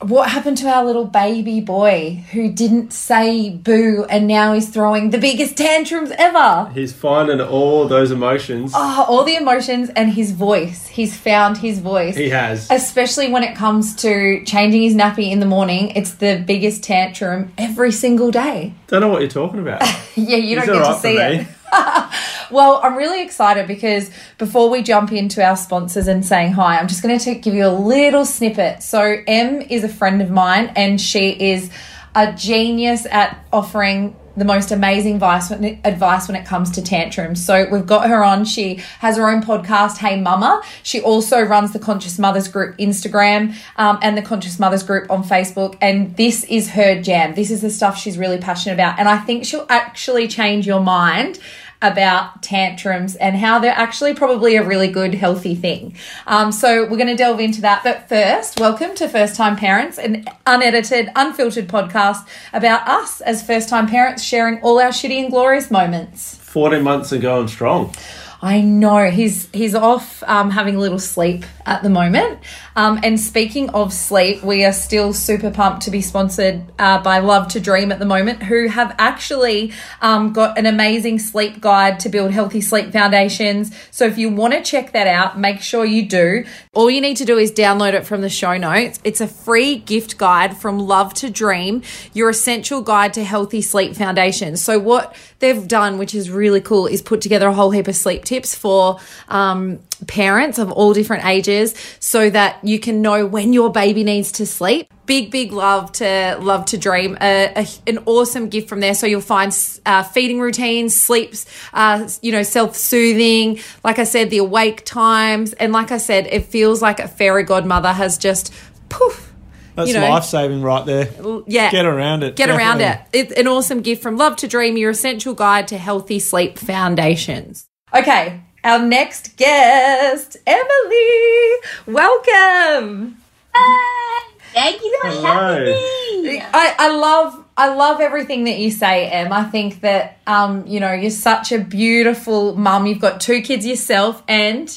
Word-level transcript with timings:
what 0.00 0.30
happened 0.30 0.56
to 0.58 0.66
our 0.66 0.84
little 0.84 1.04
baby 1.04 1.60
boy 1.60 2.24
who 2.32 2.50
didn't 2.50 2.92
say 2.92 3.50
boo 3.50 4.06
and 4.08 4.26
now 4.26 4.54
he's 4.54 4.68
throwing 4.68 5.10
the 5.10 5.18
biggest 5.18 5.56
tantrums 5.56 6.10
ever? 6.16 6.70
He's 6.74 6.92
finding 6.92 7.40
all 7.40 7.86
those 7.86 8.10
emotions. 8.10 8.72
Oh, 8.74 9.04
all 9.08 9.24
the 9.24 9.36
emotions 9.36 9.90
and 9.90 10.12
his 10.12 10.32
voice. 10.32 10.86
He's 10.86 11.16
found 11.16 11.58
his 11.58 11.80
voice. 11.80 12.16
He 12.16 12.30
has. 12.30 12.70
Especially 12.70 13.30
when 13.30 13.42
it 13.42 13.54
comes 13.54 13.94
to 13.96 14.42
changing 14.44 14.82
his 14.82 14.94
nappy 14.94 15.30
in 15.30 15.40
the 15.40 15.46
morning. 15.46 15.90
It's 15.90 16.14
the 16.14 16.42
biggest 16.46 16.82
tantrum 16.82 17.52
every 17.58 17.92
single 17.92 18.30
day. 18.30 18.72
Don't 18.86 19.02
know 19.02 19.08
what 19.08 19.20
you're 19.20 19.30
talking 19.30 19.60
about. 19.60 19.82
Yeah, 20.16 20.36
you 20.36 20.58
He's 20.58 20.66
don't 20.66 20.74
get 20.76 20.82
all 20.82 20.94
to 20.94 21.00
see 21.00 21.16
it. 21.16 21.46
Well, 22.50 22.80
I'm 22.82 22.96
really 22.96 23.22
excited 23.22 23.68
because 23.68 24.10
before 24.36 24.70
we 24.70 24.82
jump 24.82 25.12
into 25.12 25.44
our 25.44 25.56
sponsors 25.56 26.08
and 26.08 26.26
saying 26.26 26.52
hi, 26.52 26.78
I'm 26.78 26.88
just 26.88 27.00
going 27.00 27.16
to 27.16 27.34
give 27.36 27.54
you 27.54 27.64
a 27.64 27.70
little 27.70 28.26
snippet. 28.26 28.82
So, 28.82 29.18
M 29.26 29.62
is 29.62 29.84
a 29.84 29.88
friend 29.88 30.20
of 30.20 30.30
mine 30.30 30.72
and 30.74 31.00
she 31.00 31.30
is 31.30 31.70
a 32.14 32.32
genius 32.32 33.06
at 33.06 33.44
offering 33.52 34.16
the 34.40 34.46
most 34.46 34.72
amazing 34.72 35.16
advice 35.16 35.50
when, 35.50 35.78
advice 35.84 36.26
when 36.26 36.34
it 36.34 36.46
comes 36.46 36.70
to 36.70 36.82
tantrums. 36.82 37.44
So 37.44 37.68
we've 37.70 37.86
got 37.86 38.08
her 38.08 38.24
on. 38.24 38.46
She 38.46 38.76
has 39.00 39.18
her 39.18 39.28
own 39.28 39.42
podcast, 39.42 39.98
Hey 39.98 40.18
Mama. 40.18 40.62
She 40.82 41.02
also 41.02 41.42
runs 41.42 41.74
the 41.74 41.78
Conscious 41.78 42.18
Mothers 42.18 42.48
Group 42.48 42.78
Instagram 42.78 43.54
um, 43.76 43.98
and 44.00 44.16
the 44.16 44.22
Conscious 44.22 44.58
Mothers 44.58 44.82
Group 44.82 45.10
on 45.10 45.22
Facebook. 45.22 45.76
And 45.82 46.16
this 46.16 46.44
is 46.44 46.70
her 46.70 47.02
jam. 47.02 47.34
This 47.34 47.50
is 47.50 47.60
the 47.60 47.68
stuff 47.68 47.98
she's 47.98 48.16
really 48.16 48.38
passionate 48.38 48.74
about. 48.74 48.98
And 48.98 49.10
I 49.10 49.18
think 49.18 49.44
she'll 49.44 49.66
actually 49.68 50.26
change 50.26 50.66
your 50.66 50.80
mind 50.80 51.38
about 51.82 52.42
tantrums 52.42 53.16
and 53.16 53.36
how 53.36 53.58
they're 53.58 53.72
actually 53.72 54.14
probably 54.14 54.56
a 54.56 54.62
really 54.62 54.88
good, 54.88 55.14
healthy 55.14 55.54
thing. 55.54 55.94
Um, 56.26 56.52
so 56.52 56.82
we're 56.82 56.96
going 56.96 57.06
to 57.06 57.16
delve 57.16 57.40
into 57.40 57.60
that. 57.62 57.82
But 57.82 58.08
first, 58.08 58.60
welcome 58.60 58.94
to 58.96 59.08
First 59.08 59.36
Time 59.36 59.56
Parents, 59.56 59.98
an 59.98 60.26
unedited, 60.46 61.10
unfiltered 61.16 61.68
podcast 61.68 62.26
about 62.52 62.86
us 62.86 63.20
as 63.22 63.42
first 63.42 63.68
time 63.68 63.86
parents 63.86 64.22
sharing 64.22 64.60
all 64.60 64.78
our 64.78 64.90
shitty 64.90 65.22
and 65.22 65.30
glorious 65.30 65.70
moments. 65.70 66.36
14 66.36 66.82
months 66.82 67.12
and 67.12 67.22
going 67.22 67.48
strong. 67.48 67.94
I 68.42 68.62
know 68.62 69.10
he's 69.10 69.50
he's 69.52 69.74
off 69.74 70.22
um, 70.22 70.50
having 70.50 70.76
a 70.76 70.78
little 70.78 70.98
sleep 70.98 71.44
at 71.66 71.82
the 71.82 71.90
moment. 71.90 72.38
Um, 72.74 72.98
and 73.02 73.20
speaking 73.20 73.68
of 73.70 73.92
sleep, 73.92 74.42
we 74.42 74.64
are 74.64 74.72
still 74.72 75.12
super 75.12 75.50
pumped 75.50 75.82
to 75.82 75.90
be 75.90 76.00
sponsored 76.00 76.64
uh, 76.78 77.02
by 77.02 77.18
Love 77.18 77.48
to 77.48 77.60
Dream 77.60 77.92
at 77.92 77.98
the 77.98 78.06
moment, 78.06 78.42
who 78.42 78.68
have 78.68 78.94
actually 78.98 79.72
um, 80.00 80.32
got 80.32 80.56
an 80.56 80.64
amazing 80.64 81.18
sleep 81.18 81.60
guide 81.60 82.00
to 82.00 82.08
build 82.08 82.30
healthy 82.30 82.62
sleep 82.62 82.92
foundations. 82.92 83.76
So 83.90 84.06
if 84.06 84.16
you 84.16 84.30
want 84.30 84.54
to 84.54 84.62
check 84.62 84.92
that 84.92 85.06
out, 85.06 85.38
make 85.38 85.60
sure 85.60 85.84
you 85.84 86.08
do. 86.08 86.44
All 86.72 86.90
you 86.90 87.02
need 87.02 87.18
to 87.18 87.26
do 87.26 87.36
is 87.36 87.52
download 87.52 87.92
it 87.92 88.06
from 88.06 88.22
the 88.22 88.30
show 88.30 88.56
notes. 88.56 89.00
It's 89.04 89.20
a 89.20 89.28
free 89.28 89.76
gift 89.76 90.16
guide 90.16 90.56
from 90.56 90.78
Love 90.78 91.12
to 91.14 91.28
Dream, 91.28 91.82
your 92.14 92.30
essential 92.30 92.80
guide 92.80 93.12
to 93.14 93.24
healthy 93.24 93.60
sleep 93.60 93.94
foundations. 93.94 94.62
So 94.62 94.78
what 94.78 95.14
they've 95.40 95.68
done, 95.68 95.98
which 95.98 96.14
is 96.14 96.30
really 96.30 96.62
cool, 96.62 96.86
is 96.86 97.02
put 97.02 97.20
together 97.20 97.48
a 97.48 97.52
whole 97.52 97.72
heap 97.72 97.86
of 97.86 97.96
sleep 97.96 98.24
tips 98.30 98.54
for 98.54 99.00
um, 99.28 99.80
parents 100.06 100.58
of 100.58 100.70
all 100.70 100.94
different 100.94 101.24
ages 101.24 101.74
so 101.98 102.30
that 102.30 102.64
you 102.64 102.78
can 102.78 103.02
know 103.02 103.26
when 103.26 103.52
your 103.52 103.72
baby 103.72 104.04
needs 104.04 104.30
to 104.30 104.46
sleep. 104.46 104.86
Big, 105.04 105.32
big 105.32 105.50
love 105.50 105.90
to 105.90 106.38
Love 106.40 106.64
to 106.66 106.78
Dream. 106.78 107.18
A, 107.20 107.52
a, 107.56 107.66
an 107.88 107.98
awesome 108.06 108.48
gift 108.48 108.68
from 108.68 108.78
there. 108.78 108.94
So 108.94 109.08
you'll 109.08 109.20
find 109.20 109.52
uh, 109.84 110.04
feeding 110.04 110.38
routines, 110.38 110.96
sleeps, 110.96 111.44
uh, 111.74 112.08
you 112.22 112.30
know, 112.30 112.44
self 112.44 112.76
soothing. 112.76 113.58
Like 113.82 113.98
I 113.98 114.04
said, 114.04 114.30
the 114.30 114.38
awake 114.38 114.84
times. 114.84 115.52
And 115.54 115.72
like 115.72 115.90
I 115.90 115.98
said, 115.98 116.28
it 116.28 116.44
feels 116.44 116.80
like 116.80 117.00
a 117.00 117.08
fairy 117.08 117.42
godmother 117.42 117.92
has 117.92 118.16
just 118.16 118.54
poof. 118.88 119.32
That's 119.74 119.88
you 119.88 119.98
know, 119.98 120.08
life 120.08 120.24
saving 120.24 120.62
right 120.62 120.86
there. 120.86 121.08
Yeah. 121.48 121.70
Get 121.72 121.86
around 121.86 122.22
it. 122.22 122.36
Get 122.36 122.50
around 122.50 122.80
it. 122.80 123.00
It's 123.12 123.32
an 123.32 123.48
awesome 123.48 123.80
gift 123.82 124.02
from 124.02 124.16
Love 124.16 124.36
to 124.36 124.46
Dream, 124.46 124.76
your 124.76 124.90
essential 124.90 125.34
guide 125.34 125.66
to 125.68 125.78
healthy 125.78 126.20
sleep 126.20 126.58
foundations. 126.58 127.69
Okay, 127.92 128.40
our 128.62 128.78
next 128.78 129.36
guest, 129.36 130.36
Emily. 130.46 131.56
Welcome. 131.86 133.16
Hi. 133.52 134.30
Thank 134.52 134.82
you 134.82 134.98
for 135.02 135.08
Hello. 135.08 135.22
having 135.22 136.22
me. 136.22 136.40
I, 136.40 136.74
I 136.78 136.96
love 136.96 137.44
I 137.56 137.74
love 137.74 138.00
everything 138.00 138.44
that 138.44 138.58
you 138.58 138.70
say, 138.70 139.06
Em. 139.08 139.32
I 139.32 139.44
think 139.44 139.80
that 139.80 140.18
um, 140.26 140.66
you 140.66 140.78
know, 140.78 140.92
you're 140.92 141.10
such 141.10 141.50
a 141.52 141.58
beautiful 141.58 142.54
mum. 142.56 142.86
You've 142.86 143.00
got 143.00 143.20
two 143.20 143.42
kids 143.42 143.66
yourself 143.66 144.22
and 144.28 144.68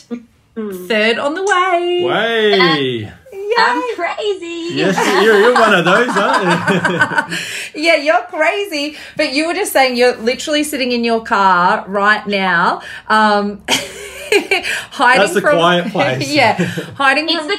third 0.56 1.20
on 1.20 1.36
the 1.36 1.44
way. 1.44 2.04
Way. 2.06 3.14
I'm 3.58 3.96
crazy. 3.96 4.76
Yes, 4.76 5.24
you're, 5.24 5.40
you're 5.40 5.54
one 5.54 5.74
of 5.74 5.86
those, 5.86 6.10
aren't 6.16 7.32
you? 7.32 7.38
Yeah, 7.84 7.96
you're 7.96 8.22
crazy. 8.24 8.98
But 9.18 9.34
you 9.34 9.48
were 9.48 9.54
just 9.54 9.74
saying 9.74 9.98
you're 9.98 10.16
literally 10.18 10.64
sitting 10.64 10.92
in 10.92 11.04
your 11.04 11.24
car 11.24 11.84
right 11.88 12.26
now, 12.28 12.82
um, 13.08 13.64
hiding 13.70 15.22
That's 15.22 15.34
the 15.34 15.42
from 15.42 15.56
quiet 15.58 15.88
place. 15.92 16.32
yeah, 16.32 16.54
hiding 16.96 17.26
It's 17.30 17.38
from 17.38 17.48
the 17.48 17.58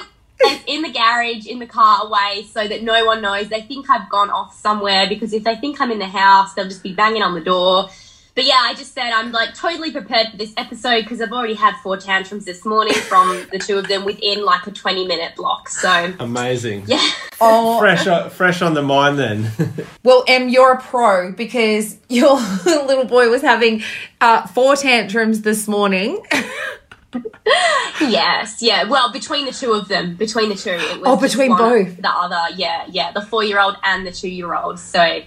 in 0.66 0.82
the 0.82 0.90
garage, 0.92 1.46
in 1.46 1.58
the 1.58 1.66
car, 1.66 2.06
away, 2.06 2.44
so 2.52 2.66
that 2.66 2.82
no 2.82 3.04
one 3.06 3.22
knows. 3.22 3.48
They 3.48 3.62
think 3.62 3.88
I've 3.88 4.08
gone 4.10 4.30
off 4.30 4.54
somewhere 4.54 5.08
because 5.08 5.32
if 5.32 5.42
they 5.44 5.56
think 5.56 5.80
I'm 5.80 5.90
in 5.90 5.98
the 5.98 6.06
house, 6.08 6.54
they'll 6.54 6.68
just 6.68 6.82
be 6.82 6.92
banging 6.92 7.22
on 7.22 7.34
the 7.34 7.40
door. 7.40 7.88
But 8.34 8.46
yeah, 8.46 8.58
I 8.62 8.74
just 8.74 8.94
said 8.94 9.12
I'm 9.12 9.30
like 9.30 9.54
totally 9.54 9.92
prepared 9.92 10.28
for 10.32 10.36
this 10.36 10.52
episode 10.56 11.02
because 11.02 11.20
I've 11.20 11.30
already 11.30 11.54
had 11.54 11.74
four 11.84 11.96
tantrums 11.96 12.44
this 12.44 12.64
morning 12.64 12.94
from 12.94 13.46
the 13.52 13.60
two 13.60 13.78
of 13.78 13.86
them 13.86 14.04
within 14.04 14.44
like 14.44 14.66
a 14.66 14.72
20 14.72 15.06
minute 15.06 15.36
block. 15.36 15.68
So 15.68 16.12
Amazing. 16.18 16.84
yeah, 16.86 17.08
oh, 17.40 17.78
Fresh, 17.78 18.08
on, 18.08 18.30
fresh 18.30 18.60
on 18.60 18.74
the 18.74 18.82
mind 18.82 19.18
then. 19.18 19.50
Well, 20.02 20.24
Em, 20.28 20.48
you're 20.48 20.72
a 20.72 20.80
pro 20.82 21.32
because 21.32 21.96
your 22.08 22.34
little 22.66 23.04
boy 23.06 23.28
was 23.30 23.40
having 23.40 23.82
uh, 24.20 24.46
four 24.48 24.76
tantrums 24.76 25.42
this 25.42 25.66
morning. 25.68 26.20
yes, 28.00 28.60
yeah. 28.60 28.84
Well, 28.84 29.12
between 29.12 29.46
the 29.46 29.52
two 29.52 29.72
of 29.72 29.88
them, 29.88 30.14
between 30.16 30.48
the 30.48 30.56
two, 30.56 30.70
it 30.70 31.00
was 31.00 31.02
Oh, 31.06 31.16
between 31.16 31.50
one 31.50 31.58
both. 31.58 31.96
The 31.96 32.10
other, 32.10 32.54
yeah, 32.56 32.84
yeah, 32.90 33.12
the 33.12 33.22
four 33.22 33.44
year 33.44 33.60
old 33.60 33.76
and 33.82 34.06
the 34.06 34.12
two 34.12 34.28
year 34.28 34.54
old. 34.54 34.78
So, 34.78 35.20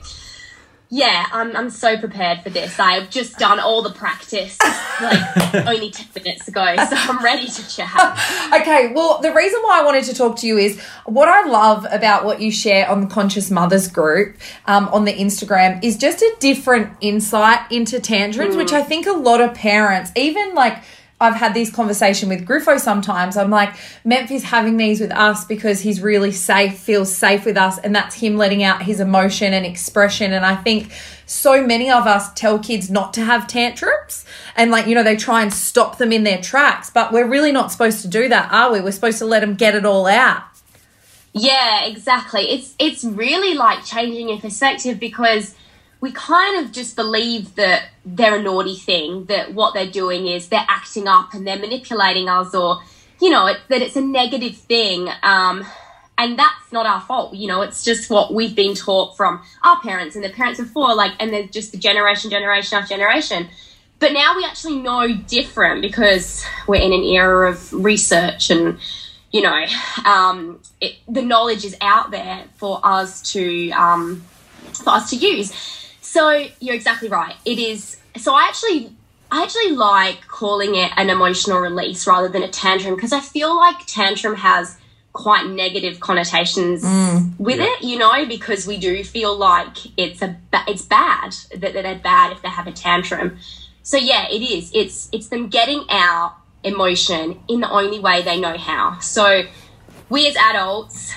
yeah, 0.89 1.25
I'm 1.33 1.55
I'm 1.55 1.69
so 1.69 1.97
prepared 1.97 2.41
for 2.43 2.49
this. 2.49 2.79
I've 2.79 3.09
just 3.09 3.37
done 3.37 3.59
all 3.59 3.81
the 3.81 3.91
practice 3.91 4.57
like 5.01 5.53
only 5.67 5.91
ten 5.91 6.07
minutes 6.15 6.47
ago, 6.47 6.75
so 6.77 6.95
I'm 6.95 7.23
ready 7.23 7.47
to 7.47 7.69
chat. 7.69 8.23
Okay, 8.57 8.93
well, 8.93 9.19
the 9.21 9.33
reason 9.33 9.59
why 9.61 9.81
I 9.81 9.83
wanted 9.83 10.05
to 10.05 10.13
talk 10.13 10.37
to 10.37 10.47
you 10.47 10.57
is 10.57 10.79
what 11.05 11.27
I 11.27 11.47
love 11.47 11.85
about 11.91 12.23
what 12.23 12.41
you 12.41 12.51
share 12.51 12.89
on 12.89 13.01
the 13.01 13.07
Conscious 13.07 13.51
Mothers 13.51 13.89
group 13.89 14.37
um, 14.65 14.87
on 14.87 15.03
the 15.03 15.13
Instagram 15.13 15.83
is 15.83 15.97
just 15.97 16.21
a 16.21 16.35
different 16.39 16.93
insight 17.01 17.69
into 17.71 17.99
tantrums, 17.99 18.55
which 18.55 18.71
I 18.71 18.81
think 18.81 19.05
a 19.05 19.11
lot 19.11 19.41
of 19.41 19.53
parents, 19.53 20.11
even 20.15 20.55
like 20.55 20.81
I've 21.19 21.35
had 21.35 21.55
these 21.55 21.71
conversation 21.71 22.29
with 22.29 22.45
Griffo 22.45 22.79
sometimes. 22.79 23.37
I'm 23.37 23.49
like, 23.49 23.73
Memphis 24.03 24.43
having 24.43 24.77
these 24.77 24.99
with 24.99 25.11
us 25.11 25.45
because 25.45 25.81
he's 25.81 25.99
really 25.99 26.31
safe, 26.31 26.77
feels 26.77 27.13
safe 27.13 27.43
with 27.43 27.57
us, 27.57 27.79
and 27.79 27.95
that's 27.95 28.15
him 28.15 28.37
letting 28.37 28.63
out 28.63 28.83
his 28.83 28.99
emotion 28.99 29.51
and 29.51 29.65
expression. 29.65 30.31
And 30.31 30.45
I 30.45 30.55
think 30.55 30.91
so 31.25 31.65
many 31.65 31.89
of 31.89 32.05
us 32.05 32.31
tell 32.33 32.59
kids 32.59 32.91
not 32.91 33.15
to 33.15 33.21
have 33.21 33.47
tantrums 33.47 34.25
and 34.55 34.69
like, 34.69 34.85
you 34.85 34.93
know, 34.93 35.03
they 35.03 35.15
try 35.15 35.41
and 35.41 35.51
stop 35.51 35.97
them 35.97 36.11
in 36.11 36.23
their 36.23 36.39
tracks, 36.39 36.91
but 36.91 37.11
we're 37.11 37.27
really 37.27 37.51
not 37.51 37.71
supposed 37.71 38.01
to 38.03 38.07
do 38.07 38.29
that, 38.29 38.51
are 38.51 38.71
we? 38.71 38.81
We're 38.81 38.91
supposed 38.91 39.17
to 39.17 39.25
let 39.25 39.39
them 39.39 39.55
get 39.55 39.73
it 39.73 39.85
all 39.85 40.05
out. 40.05 40.43
Yeah, 41.33 41.85
exactly. 41.85 42.49
It's 42.49 42.75
it's 42.79 43.03
really 43.03 43.55
like 43.55 43.85
changing 43.85 44.29
your 44.29 44.39
perspective 44.39 44.99
because 44.99 45.55
we 45.99 46.11
kind 46.11 46.63
of 46.63 46.71
just 46.71 46.95
believe 46.95 47.55
that 47.55 47.89
they're 48.05 48.35
a 48.35 48.41
naughty 48.41 48.75
thing, 48.75 49.25
that 49.25 49.53
what 49.53 49.73
they're 49.73 49.89
doing 49.89 50.27
is 50.27 50.49
they're 50.49 50.65
acting 50.67 51.07
up 51.07 51.33
and 51.33 51.45
they're 51.45 51.59
manipulating 51.59 52.29
us, 52.29 52.53
or 52.53 52.81
you 53.19 53.29
know, 53.29 53.47
it, 53.47 53.57
that 53.69 53.81
it's 53.81 53.95
a 53.95 54.01
negative 54.01 54.55
thing. 54.55 55.09
Um, 55.23 55.65
and 56.19 56.37
that's 56.37 56.71
not 56.71 56.85
our 56.85 57.01
fault, 57.01 57.35
you 57.35 57.47
know. 57.47 57.61
It's 57.61 57.83
just 57.83 58.09
what 58.09 58.33
we've 58.33 58.55
been 58.55 58.73
taught 58.73 59.15
from 59.15 59.41
our 59.63 59.79
parents 59.81 60.15
and 60.15 60.23
the 60.23 60.29
parents 60.29 60.59
before, 60.59 60.95
like, 60.95 61.13
and 61.19 61.31
they're 61.31 61.47
just 61.47 61.71
the 61.71 61.77
generation, 61.77 62.31
generation 62.31 62.77
after 62.77 62.95
generation. 62.95 63.49
But 63.99 64.13
now 64.13 64.35
we 64.35 64.45
actually 64.45 64.77
know 64.77 65.15
different 65.15 65.81
because 65.81 66.45
we're 66.67 66.81
in 66.81 66.93
an 66.93 67.03
era 67.03 67.51
of 67.51 67.71
research 67.73 68.49
and 68.49 68.79
you 69.31 69.41
know, 69.41 69.65
um, 70.05 70.59
it, 70.79 70.95
the 71.07 71.21
knowledge 71.21 71.65
is 71.65 71.75
out 71.81 72.11
there 72.11 72.45
for 72.55 72.79
us 72.83 73.33
to 73.33 73.69
um, 73.71 74.23
for 74.73 74.91
us 74.91 75.09
to 75.09 75.15
use. 75.15 75.51
So 76.17 76.47
you're 76.59 76.73
exactly 76.73 77.09
right. 77.09 77.35
It 77.45 77.59
is. 77.59 77.97
So 78.15 78.33
I 78.33 78.47
actually 78.47 78.89
I 79.29 79.43
actually 79.43 79.73
like 79.75 80.27
calling 80.27 80.73
it 80.73 80.91
an 80.97 81.11
emotional 81.11 81.59
release 81.59 82.07
rather 82.07 82.27
than 82.27 82.41
a 82.41 82.47
tantrum 82.47 82.95
because 82.95 83.13
I 83.13 83.19
feel 83.19 83.55
like 83.55 83.85
tantrum 83.85 84.35
has 84.37 84.77
quite 85.13 85.45
negative 85.45 85.99
connotations 85.99 86.83
mm, 86.83 87.37
with 87.37 87.59
Yeah. 87.59 87.65
it, 87.67 87.83
you 87.83 87.99
know, 87.99 88.25
because 88.25 88.65
we 88.65 88.77
do 88.77 89.03
feel 89.03 89.37
like 89.37 89.77
it's 89.95 90.23
a 90.23 90.35
ba- 90.49 90.63
it's 90.67 90.81
bad 90.81 91.35
that, 91.51 91.73
that 91.73 91.83
they're 91.83 91.99
bad 91.99 92.31
if 92.31 92.41
they 92.41 92.49
have 92.49 92.65
a 92.65 92.71
tantrum. 92.71 93.37
So 93.83 93.97
yeah, 93.97 94.27
it 94.27 94.41
is. 94.41 94.71
It's 94.73 95.09
it's 95.11 95.27
them 95.27 95.49
getting 95.49 95.83
out 95.91 96.33
emotion 96.63 97.39
in 97.47 97.59
the 97.61 97.69
only 97.69 97.99
way 97.99 98.23
they 98.23 98.39
know 98.39 98.57
how. 98.57 98.97
So 99.01 99.43
we 100.09 100.25
as 100.27 100.35
adults 100.35 101.13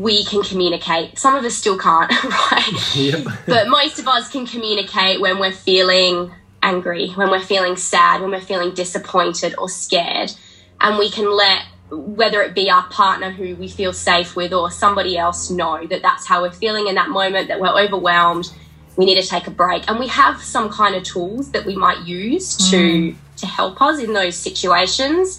we 0.00 0.24
can 0.24 0.42
communicate. 0.42 1.18
Some 1.18 1.34
of 1.34 1.44
us 1.44 1.54
still 1.54 1.76
can't, 1.76 2.10
right? 2.24 2.96
Yep. 2.96 3.26
but 3.46 3.68
most 3.68 3.98
of 3.98 4.08
us 4.08 4.30
can 4.30 4.46
communicate 4.46 5.20
when 5.20 5.38
we're 5.38 5.52
feeling 5.52 6.32
angry, 6.62 7.10
when 7.10 7.30
we're 7.30 7.42
feeling 7.42 7.76
sad, 7.76 8.22
when 8.22 8.30
we're 8.30 8.40
feeling 8.40 8.72
disappointed 8.72 9.54
or 9.58 9.68
scared. 9.68 10.32
And 10.80 10.98
we 10.98 11.10
can 11.10 11.30
let, 11.30 11.66
whether 11.90 12.40
it 12.40 12.54
be 12.54 12.70
our 12.70 12.84
partner 12.84 13.30
who 13.30 13.54
we 13.56 13.68
feel 13.68 13.92
safe 13.92 14.34
with 14.34 14.54
or 14.54 14.70
somebody 14.70 15.18
else, 15.18 15.50
know 15.50 15.86
that 15.86 16.00
that's 16.00 16.26
how 16.26 16.40
we're 16.40 16.52
feeling 16.52 16.86
in 16.86 16.94
that 16.94 17.10
moment, 17.10 17.48
that 17.48 17.60
we're 17.60 17.78
overwhelmed. 17.78 18.50
We 18.96 19.04
need 19.04 19.20
to 19.20 19.28
take 19.28 19.46
a 19.46 19.50
break. 19.50 19.90
And 19.90 19.98
we 19.98 20.06
have 20.08 20.42
some 20.42 20.70
kind 20.70 20.94
of 20.94 21.02
tools 21.02 21.50
that 21.50 21.66
we 21.66 21.76
might 21.76 22.06
use 22.06 22.56
to, 22.70 23.14
to 23.36 23.46
help 23.46 23.82
us 23.82 24.00
in 24.00 24.14
those 24.14 24.36
situations. 24.36 25.38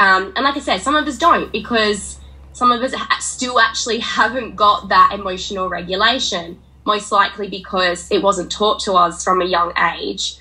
Um, 0.00 0.32
and 0.34 0.44
like 0.44 0.56
I 0.56 0.60
said, 0.60 0.80
some 0.80 0.96
of 0.96 1.06
us 1.06 1.18
don't 1.18 1.52
because 1.52 2.18
some 2.52 2.70
of 2.70 2.82
us 2.82 2.94
still 3.20 3.58
actually 3.58 3.98
haven't 3.98 4.56
got 4.56 4.88
that 4.88 5.12
emotional 5.14 5.68
regulation, 5.68 6.60
most 6.84 7.12
likely 7.12 7.48
because 7.48 8.10
it 8.10 8.22
wasn't 8.22 8.50
taught 8.50 8.80
to 8.80 8.94
us 8.94 9.24
from 9.24 9.40
a 9.40 9.44
young 9.44 9.72
age. 9.78 10.36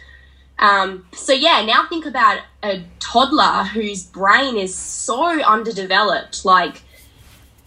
Um, 0.59 1.07
so 1.13 1.33
yeah, 1.33 1.63
now 1.65 1.87
think 1.87 2.05
about 2.05 2.41
a 2.61 2.83
toddler 2.99 3.63
whose 3.63 4.03
brain 4.03 4.57
is 4.57 4.75
so 4.75 5.41
underdeveloped. 5.41 6.45
Like, 6.45 6.83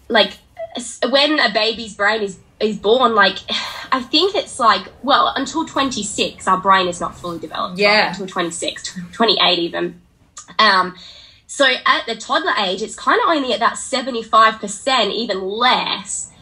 like 0.09 0.39
when 1.09 1.41
a 1.41 1.53
baby's 1.53 1.95
brain 1.95 2.23
is 2.23 2.39
is 2.61 2.77
born, 2.77 3.15
like 3.15 3.39
I 3.93 4.01
think 4.01 4.37
it's 4.37 4.61
like 4.61 4.87
well 5.03 5.33
until 5.35 5.67
twenty 5.67 6.05
six, 6.05 6.47
our 6.47 6.59
brain 6.59 6.87
is 6.87 7.01
not 7.01 7.17
fully 7.17 7.41
developed. 7.41 7.79
Yeah. 7.79 8.07
right? 8.07 8.11
until 8.11 8.27
26, 8.27 9.01
28 9.13 9.59
even. 9.59 10.01
Um, 10.59 10.95
so 11.55 11.67
at 11.87 12.05
the 12.07 12.17
toddler 12.17 12.53
age, 12.59 12.83
it's 12.83 12.97
kind 12.97 13.21
of 13.21 13.29
only 13.29 13.53
at 13.53 13.61
that 13.61 13.75
75%, 13.75 15.13
even 15.13 15.41
less. 15.41 16.33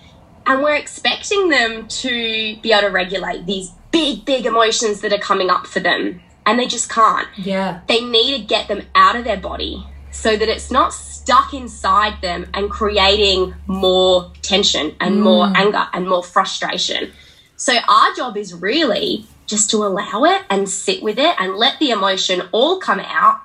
And 0.47 0.63
we're 0.63 0.77
expecting 0.77 1.51
them 1.51 1.87
to 1.87 2.57
be 2.63 2.73
able 2.73 2.89
to 2.89 2.89
regulate 2.89 3.45
these 3.45 3.73
big, 3.91 4.25
big 4.25 4.47
emotions 4.47 5.03
that 5.03 5.13
are 5.13 5.19
coming 5.19 5.51
up 5.51 5.67
for 5.67 5.81
them. 5.81 6.23
And 6.47 6.59
they 6.59 6.65
just 6.65 6.89
can't. 6.89 7.29
Yeah. 7.37 7.83
They 7.89 8.03
need 8.03 8.39
to 8.39 8.43
get 8.47 8.69
them 8.69 8.87
out 8.95 9.15
of 9.15 9.25
their 9.25 9.37
body 9.37 9.87
so 10.13 10.35
that 10.35 10.49
it's 10.49 10.71
not 10.71 10.95
stuck 10.95 11.53
inside 11.53 12.23
them 12.23 12.49
and 12.55 12.71
creating 12.71 13.53
more 13.67 14.33
tension 14.41 14.97
and 14.99 15.21
more 15.21 15.45
mm. 15.45 15.57
anger 15.57 15.89
and 15.93 16.09
more 16.09 16.23
frustration. 16.23 17.13
So 17.57 17.75
our 17.87 18.15
job 18.15 18.39
is 18.39 18.55
really 18.55 19.27
just 19.45 19.69
to 19.73 19.85
allow 19.85 20.25
it 20.25 20.41
and 20.49 20.67
sit 20.67 21.03
with 21.03 21.19
it 21.19 21.37
and 21.39 21.57
let 21.57 21.79
the 21.81 21.91
emotion 21.91 22.49
all 22.53 22.79
come 22.79 23.01
out, 23.01 23.43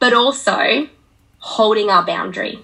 but 0.00 0.12
also 0.12 0.88
holding 1.38 1.88
our 1.90 2.04
boundary. 2.04 2.58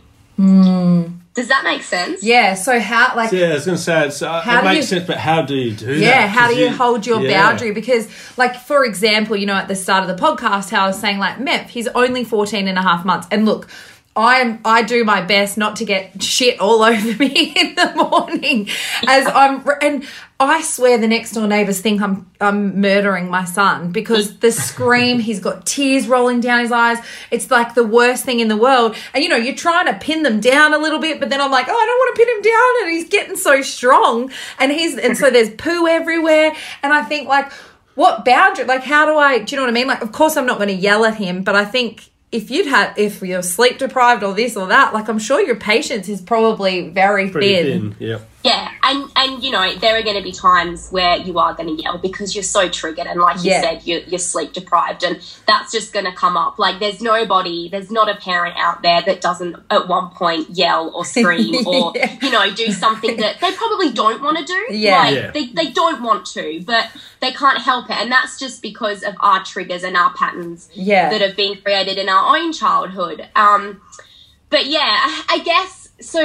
Does 1.34 1.48
that 1.48 1.64
make 1.64 1.82
sense? 1.82 2.22
Yeah. 2.22 2.54
So 2.54 2.80
how 2.80 3.14
like 3.14 3.30
Yeah, 3.30 3.48
I 3.48 3.54
was 3.54 3.66
going 3.66 3.76
to 3.76 3.82
say 3.82 4.06
it's, 4.06 4.22
uh, 4.22 4.42
it 4.46 4.64
makes 4.64 4.76
you- 4.76 4.82
sense, 4.98 5.06
but 5.06 5.18
how 5.18 5.42
do 5.42 5.54
you 5.54 5.72
do 5.72 5.86
that? 5.86 5.98
yeah, 5.98 6.26
how 6.26 6.48
do 6.48 6.54
'Cause 6.54 6.60
you, 6.60 6.70
hold 6.70 7.06
your 7.06 7.20
yeah. 7.20 7.42
boundary? 7.42 7.72
Because 7.72 8.08
like 8.38 8.56
for 8.56 8.84
example, 8.86 9.36
you 9.36 9.44
know, 9.46 9.54
at 9.54 9.68
the 9.68 9.74
start 9.76 10.08
of 10.08 10.08
the 10.14 10.22
podcast, 10.22 10.70
how 10.70 10.84
I 10.84 10.86
was 10.88 10.98
saying 10.98 11.18
like 11.18 11.36
Memph, 11.38 11.68
he's 11.68 11.88
only 11.88 12.24
14 12.24 12.68
and 12.68 12.78
a 12.78 12.82
half 12.82 13.04
months. 13.04 13.26
And 13.30 13.44
look, 13.44 13.68
I'm 14.16 14.60
I 14.64 14.82
do 14.82 15.04
my 15.04 15.20
best 15.20 15.58
not 15.58 15.76
to 15.76 15.84
get 15.84 16.22
shit 16.22 16.58
all 16.58 16.82
over 16.90 17.16
me 17.18 17.52
in 17.54 17.74
the 17.74 17.92
morning 17.94 18.68
as 19.06 19.26
I'm 19.26 19.66
and 19.82 20.06
I 20.40 20.62
swear 20.62 20.98
the 20.98 21.06
next 21.06 21.32
door 21.32 21.46
neighbors 21.46 21.80
think 21.80 22.00
I'm 22.00 22.30
I'm 22.40 22.80
murdering 22.80 23.28
my 23.28 23.44
son 23.44 23.92
because 23.92 24.38
the 24.38 24.50
scream 24.50 25.18
he's 25.18 25.40
got 25.40 25.66
tears 25.66 26.08
rolling 26.08 26.40
down 26.40 26.60
his 26.60 26.72
eyes. 26.72 26.98
It's 27.30 27.50
like 27.50 27.74
the 27.74 27.84
worst 27.84 28.24
thing 28.24 28.40
in 28.40 28.48
the 28.48 28.56
world. 28.56 28.96
And 29.12 29.22
you 29.22 29.28
know 29.28 29.36
you're 29.36 29.54
trying 29.54 29.86
to 29.86 29.94
pin 29.94 30.22
them 30.22 30.40
down 30.40 30.72
a 30.72 30.78
little 30.78 30.98
bit 30.98 31.20
but 31.20 31.28
then 31.28 31.40
I'm 31.40 31.50
like 31.50 31.66
oh 31.68 31.72
I 31.72 31.86
don't 31.86 31.98
want 31.98 32.16
to 32.16 32.24
pin 32.24 32.36
him 32.36 32.42
down 32.42 32.82
and 32.82 32.90
he's 32.92 33.08
getting 33.10 33.36
so 33.36 33.60
strong. 33.60 34.30
And 34.58 34.72
he's 34.72 34.96
and 34.96 35.16
so 35.16 35.30
there's 35.30 35.50
poo 35.50 35.86
everywhere. 35.86 36.54
And 36.82 36.92
I 36.94 37.02
think 37.02 37.28
like 37.28 37.52
what 37.96 38.24
boundary 38.24 38.64
like 38.64 38.82
how 38.82 39.04
do 39.04 39.18
I 39.18 39.40
do 39.40 39.54
you 39.54 39.56
know 39.56 39.64
what 39.64 39.70
I 39.70 39.74
mean? 39.74 39.86
Like 39.86 40.00
of 40.00 40.12
course 40.12 40.38
I'm 40.38 40.46
not 40.46 40.56
going 40.56 40.68
to 40.68 40.74
yell 40.74 41.04
at 41.04 41.16
him 41.16 41.44
but 41.44 41.54
I 41.54 41.66
think 41.66 42.10
if 42.36 42.50
you'd 42.50 42.66
had 42.66 42.96
if 42.98 43.22
you're 43.22 43.42
sleep 43.42 43.78
deprived 43.78 44.22
or 44.22 44.34
this 44.34 44.56
or 44.56 44.66
that 44.68 44.92
like 44.92 45.08
I'm 45.08 45.18
sure 45.18 45.40
your 45.40 45.56
patience 45.56 46.08
is 46.08 46.20
probably 46.20 46.90
very 46.90 47.30
Pretty 47.30 47.54
thin. 47.54 47.94
thin. 47.94 47.96
Yeah. 47.98 48.18
Yeah, 48.46 48.70
and 48.84 49.10
and 49.16 49.42
you 49.42 49.50
know 49.50 49.74
there 49.76 49.96
are 49.98 50.02
going 50.02 50.16
to 50.16 50.22
be 50.22 50.32
times 50.32 50.88
where 50.90 51.16
you 51.16 51.38
are 51.38 51.52
going 51.54 51.74
to 51.76 51.82
yell 51.82 51.98
because 51.98 52.34
you're 52.34 52.44
so 52.44 52.68
triggered, 52.68 53.06
and 53.06 53.20
like 53.20 53.42
you 53.44 53.50
Yeah. 53.50 53.60
said, 53.62 53.86
you're, 53.86 54.00
you're 54.00 54.18
sleep 54.18 54.52
deprived, 54.52 55.02
and 55.02 55.16
that's 55.46 55.72
just 55.72 55.92
going 55.92 56.04
to 56.06 56.12
come 56.12 56.36
up. 56.36 56.58
Like 56.58 56.78
there's 56.78 57.00
nobody, 57.00 57.68
there's 57.68 57.90
not 57.90 58.08
a 58.08 58.14
parent 58.16 58.54
out 58.56 58.82
there 58.82 59.02
that 59.02 59.20
doesn't 59.20 59.56
at 59.70 59.88
one 59.88 60.10
point 60.10 60.50
yell 60.50 60.90
or 60.94 61.04
scream 61.16 61.66
or 61.66 61.92
Yeah. 61.96 62.16
you 62.22 62.30
know 62.30 62.54
do 62.54 62.70
something 62.72 63.16
that 63.16 63.40
they 63.40 63.52
probably 63.52 63.90
don't 63.92 64.22
want 64.22 64.38
to 64.38 64.44
do. 64.44 64.66
Yeah. 64.70 64.98
like, 65.02 65.14
Yeah. 65.14 65.30
They 65.32 65.46
they 65.46 65.70
don't 65.72 66.02
want 66.02 66.26
to, 66.36 66.62
but 66.64 66.88
they 67.20 67.32
can't 67.32 67.58
help 67.60 67.90
it, 67.90 67.96
and 67.96 68.12
that's 68.12 68.38
just 68.38 68.62
because 68.62 69.02
of 69.02 69.14
our 69.20 69.42
triggers 69.44 69.82
and 69.82 69.96
our 69.96 70.12
patterns 70.14 70.68
Yeah. 70.74 71.10
that 71.10 71.20
have 71.20 71.36
been 71.36 71.56
created 71.62 71.98
in 71.98 72.08
our 72.08 72.36
own 72.36 72.52
childhood. 72.52 73.28
Um, 73.34 73.80
but 74.50 74.66
yeah, 74.66 74.80
I 74.84 75.24
I 75.30 75.38
guess 75.40 75.88
so. 76.00 76.20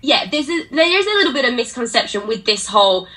Yeah, 0.00 0.28
there's 0.30 0.48
a, 0.48 0.64
there 0.70 0.98
is 0.98 1.06
a 1.06 1.10
little 1.10 1.32
bit 1.32 1.44
of 1.44 1.54
misconception 1.54 2.26
with 2.26 2.44
this 2.44 2.66
whole 2.66 3.08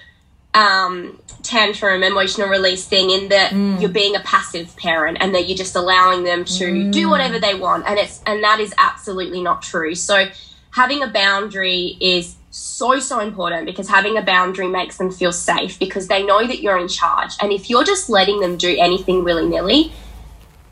um, 0.53 1.19
tantrum 1.43 2.03
emotional 2.03 2.49
release 2.49 2.85
thing 2.85 3.09
in 3.09 3.29
that 3.29 3.51
mm. 3.51 3.79
you're 3.79 3.89
being 3.89 4.15
a 4.15 4.19
passive 4.21 4.75
parent 4.77 5.17
and 5.21 5.33
that 5.33 5.47
you're 5.47 5.57
just 5.57 5.75
allowing 5.75 6.23
them 6.23 6.43
to 6.43 6.91
do 6.91 7.07
mm. 7.07 7.09
whatever 7.09 7.39
they 7.39 7.55
want 7.55 7.85
and 7.87 7.97
it's 7.97 8.21
and 8.25 8.43
that 8.43 8.59
is 8.59 8.73
absolutely 8.77 9.41
not 9.41 9.61
true. 9.61 9.95
So 9.95 10.27
having 10.71 11.03
a 11.03 11.07
boundary 11.07 11.97
is 12.01 12.35
so 12.49 12.99
so 12.99 13.19
important 13.19 13.65
because 13.65 13.87
having 13.87 14.17
a 14.17 14.21
boundary 14.21 14.67
makes 14.67 14.97
them 14.97 15.09
feel 15.09 15.31
safe 15.31 15.79
because 15.79 16.09
they 16.09 16.23
know 16.23 16.45
that 16.45 16.61
you're 16.61 16.77
in 16.77 16.89
charge 16.89 17.31
and 17.41 17.53
if 17.53 17.69
you're 17.69 17.85
just 17.85 18.09
letting 18.09 18.41
them 18.41 18.57
do 18.57 18.75
anything 18.77 19.23
willy-nilly 19.23 19.93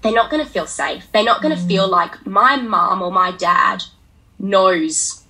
they're 0.01 0.13
not 0.13 0.29
going 0.29 0.43
to 0.43 0.49
feel 0.49 0.67
safe. 0.67 1.07
They're 1.11 1.23
not 1.23 1.41
going 1.41 1.55
to 1.55 1.61
mm. 1.61 1.67
feel 1.67 1.87
like 1.87 2.25
my 2.25 2.55
mom 2.55 3.01
or 3.01 3.11
my 3.11 3.31
dad 3.31 3.83
knows 4.37 5.23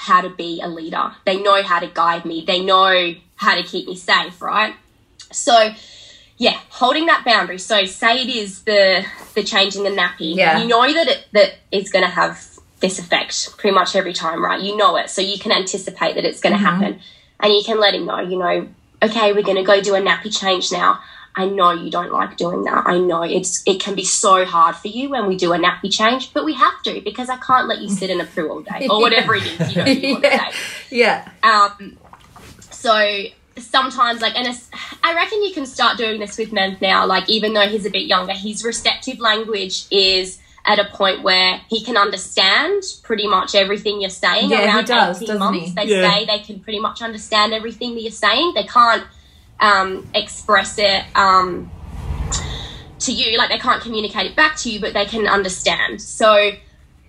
how 0.00 0.22
to 0.22 0.30
be 0.30 0.62
a 0.62 0.66
leader. 0.66 1.12
They 1.26 1.42
know 1.42 1.62
how 1.62 1.78
to 1.78 1.86
guide 1.86 2.24
me. 2.24 2.42
They 2.46 2.64
know 2.64 3.14
how 3.36 3.54
to 3.54 3.62
keep 3.62 3.86
me 3.86 3.94
safe, 3.94 4.40
right? 4.40 4.74
So, 5.30 5.74
yeah, 6.38 6.58
holding 6.70 7.04
that 7.04 7.22
boundary. 7.22 7.58
So, 7.58 7.84
say 7.84 8.22
it 8.22 8.30
is 8.30 8.62
the 8.62 9.04
the 9.34 9.44
changing 9.44 9.82
the 9.84 9.90
nappy. 9.90 10.34
Yeah. 10.34 10.58
You 10.58 10.68
know 10.68 10.90
that 10.90 11.06
it 11.06 11.26
that 11.32 11.56
it's 11.70 11.90
going 11.90 12.04
to 12.04 12.10
have 12.10 12.42
this 12.80 12.98
effect 12.98 13.58
pretty 13.58 13.74
much 13.74 13.94
every 13.94 14.14
time, 14.14 14.42
right? 14.42 14.58
You 14.58 14.74
know 14.74 14.96
it, 14.96 15.10
so 15.10 15.20
you 15.20 15.38
can 15.38 15.52
anticipate 15.52 16.14
that 16.14 16.24
it's 16.24 16.40
going 16.40 16.54
to 16.54 16.64
mm-hmm. 16.64 16.80
happen, 16.82 17.00
and 17.40 17.52
you 17.52 17.62
can 17.62 17.78
let 17.78 17.94
him 17.94 18.06
know. 18.06 18.20
You 18.20 18.38
know, 18.38 18.68
okay, 19.02 19.34
we're 19.34 19.42
going 19.42 19.58
to 19.58 19.62
go 19.62 19.82
do 19.82 19.94
a 19.96 20.00
nappy 20.00 20.34
change 20.34 20.72
now. 20.72 20.98
I 21.36 21.46
know 21.46 21.70
you 21.72 21.90
don't 21.90 22.12
like 22.12 22.36
doing 22.36 22.64
that. 22.64 22.84
I 22.86 22.98
know 22.98 23.22
it's 23.22 23.62
it 23.66 23.80
can 23.80 23.94
be 23.94 24.04
so 24.04 24.44
hard 24.44 24.74
for 24.76 24.88
you 24.88 25.10
when 25.10 25.26
we 25.26 25.36
do 25.36 25.52
a 25.52 25.58
nappy 25.58 25.90
change, 25.92 26.32
but 26.34 26.44
we 26.44 26.54
have 26.54 26.82
to 26.82 27.00
because 27.02 27.28
I 27.28 27.36
can't 27.36 27.68
let 27.68 27.80
you 27.80 27.88
sit 27.88 28.10
in 28.10 28.20
a 28.20 28.24
poo 28.24 28.48
all 28.48 28.60
day 28.62 28.88
or 28.90 29.00
whatever 29.00 29.34
it 29.36 29.44
is. 29.46 29.76
You 29.76 29.84
know, 29.84 29.90
you 29.90 30.18
yeah. 30.22 30.50
say. 30.50 30.56
yeah. 30.90 31.28
Um, 31.42 31.96
so 32.70 33.22
sometimes, 33.56 34.20
like, 34.22 34.36
and 34.36 34.46
it's, 34.46 34.70
I 35.02 35.14
reckon 35.14 35.42
you 35.44 35.52
can 35.52 35.66
start 35.66 35.98
doing 35.98 36.18
this 36.20 36.36
with 36.38 36.50
Memph 36.50 36.80
now. 36.80 37.06
Like, 37.06 37.28
even 37.28 37.52
though 37.52 37.68
he's 37.68 37.86
a 37.86 37.90
bit 37.90 38.04
younger, 38.06 38.32
his 38.32 38.64
receptive 38.64 39.18
language 39.20 39.84
is 39.90 40.40
at 40.66 40.78
a 40.78 40.84
point 40.86 41.22
where 41.22 41.60
he 41.68 41.82
can 41.82 41.96
understand 41.96 42.82
pretty 43.02 43.26
much 43.26 43.54
everything 43.54 44.00
you're 44.00 44.10
saying. 44.10 44.50
Yeah, 44.50 44.78
he 44.78 44.84
does, 44.84 45.16
18 45.22 45.26
doesn't 45.28 45.38
months, 45.38 45.66
he? 45.68 45.74
they 45.74 45.84
Yeah. 45.86 46.10
say 46.10 46.24
they 46.26 46.38
can 46.40 46.60
pretty 46.60 46.80
much 46.80 47.02
understand 47.02 47.52
everything 47.54 47.94
that 47.94 48.02
you're 48.02 48.10
saying. 48.12 48.52
They 48.54 48.64
can't 48.64 49.04
um, 49.60 50.08
express 50.14 50.78
it. 50.78 51.04
Um, 51.14 51.70
to 53.00 53.12
you, 53.12 53.38
like 53.38 53.48
they 53.48 53.58
can't 53.58 53.82
communicate 53.82 54.26
it 54.26 54.36
back 54.36 54.56
to 54.58 54.70
you, 54.70 54.80
but 54.80 54.92
they 54.92 55.06
can 55.06 55.26
understand. 55.26 56.00
So 56.00 56.52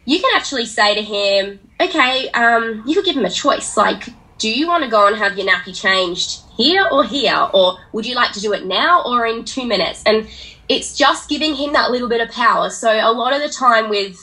you 0.05 0.19
can 0.19 0.31
actually 0.35 0.65
say 0.65 0.95
to 0.95 1.01
him, 1.01 1.59
okay, 1.79 2.29
um, 2.29 2.83
you 2.87 2.95
could 2.95 3.05
give 3.05 3.15
him 3.15 3.25
a 3.25 3.29
choice. 3.29 3.77
Like, 3.77 4.09
do 4.37 4.49
you 4.49 4.67
want 4.67 4.83
to 4.83 4.89
go 4.89 5.07
and 5.07 5.15
have 5.17 5.37
your 5.37 5.47
nappy 5.47 5.79
changed 5.79 6.41
here 6.57 6.87
or 6.91 7.03
here? 7.03 7.49
Or 7.53 7.77
would 7.91 8.05
you 8.05 8.15
like 8.15 8.31
to 8.33 8.39
do 8.39 8.53
it 8.53 8.65
now 8.65 9.03
or 9.03 9.25
in 9.25 9.45
two 9.45 9.65
minutes? 9.65 10.03
And 10.05 10.27
it's 10.67 10.95
just 10.97 11.29
giving 11.29 11.55
him 11.55 11.73
that 11.73 11.91
little 11.91 12.09
bit 12.09 12.21
of 12.21 12.31
power. 12.31 12.69
So 12.69 12.89
a 12.89 13.11
lot 13.11 13.33
of 13.33 13.41
the 13.41 13.49
time 13.49 13.89
with 13.89 14.17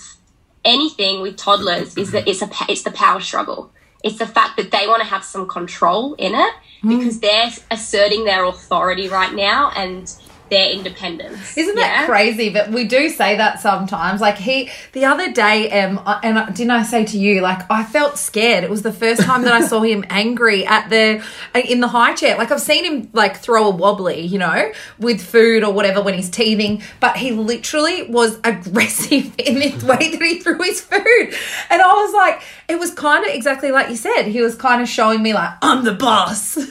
anything 0.65 1.23
with 1.23 1.37
toddlers 1.37 1.97
is 1.97 2.11
that 2.13 2.27
it's 2.27 2.43
a 2.43 2.49
it's 2.69 2.83
the 2.83 2.91
power 2.91 3.21
struggle. 3.21 3.71
It's 4.03 4.19
the 4.19 4.27
fact 4.27 4.57
that 4.57 4.71
they 4.71 4.87
want 4.87 5.03
to 5.03 5.09
have 5.09 5.25
some 5.25 5.47
control 5.47 6.15
in 6.15 6.35
it 6.35 6.55
Mm. 6.83 6.99
because 6.99 7.21
they're 7.21 7.51
asserting 7.71 8.25
their 8.25 8.45
authority 8.45 9.09
right 9.09 9.35
now 9.35 9.71
and 9.77 10.15
their 10.51 10.71
independence. 10.71 11.57
Isn't 11.57 11.75
that 11.77 12.01
yeah? 12.01 12.07
crazy? 12.07 12.49
But 12.51 12.71
we 12.71 12.85
do 12.85 13.09
say 13.09 13.37
that 13.37 13.61
sometimes. 13.61 14.21
Like 14.21 14.37
he, 14.39 14.71
the 14.93 15.05
other 15.05 15.33
day, 15.33 15.71
um, 15.83 16.01
I- 16.07 16.21
and 16.23 16.39
I- 16.39 16.51
didn't 16.51 16.71
I 16.71 16.83
say 16.83 17.05
to 17.05 17.19
you, 17.19 17.41
like 17.41 17.71
I 17.71 17.85
felt 17.85 18.19
scared. 18.19 18.65
It 18.65 18.71
was 18.71 18.83
the 18.83 18.93
first 18.93 19.23
time 19.23 19.43
that 19.43 19.53
I 19.53 19.67
saw 19.67 19.83
him 19.83 20.05
angry 20.11 20.65
at 20.67 20.89
the 20.91 21.23
in 21.69 21.81
the 21.81 21.89
high 21.89 22.15
chair. 22.15 22.37
Like 22.39 22.51
I've 22.51 22.61
seen 22.61 22.85
him 22.85 23.11
like 23.13 23.37
throw 23.37 23.67
a 23.69 23.71
wobbly, 23.71 24.21
you 24.23 24.39
know, 24.39 24.73
with 24.99 25.21
food 25.23 25.65
or 25.65 25.73
whatever 25.73 26.03
when 26.03 26.15
he's 26.15 26.31
teething. 26.31 26.83
But 27.01 27.17
he 27.17 27.33
literally 27.33 28.05
was 28.11 28.39
aggressive 28.45 29.33
in 29.39 29.55
the 29.59 29.87
way 29.87 30.11
that 30.11 30.21
he 30.23 30.41
threw 30.41 30.59
his 30.63 30.81
food, 30.81 31.35
and 31.71 31.83
I 31.83 31.93
was 31.95 32.15
like, 32.15 32.43
it 32.69 32.79
was 32.79 32.93
kind 32.93 33.25
of 33.27 33.33
exactly 33.35 33.71
like 33.71 33.89
you 33.91 33.97
said. 33.97 34.23
He 34.25 34.41
was 34.41 34.55
kind 34.55 34.83
of 34.83 34.89
showing 34.89 35.23
me 35.23 35.35
like 35.35 35.51
I'm 35.63 35.85
the 35.85 35.95
boss, 35.95 36.57
and 36.57 36.67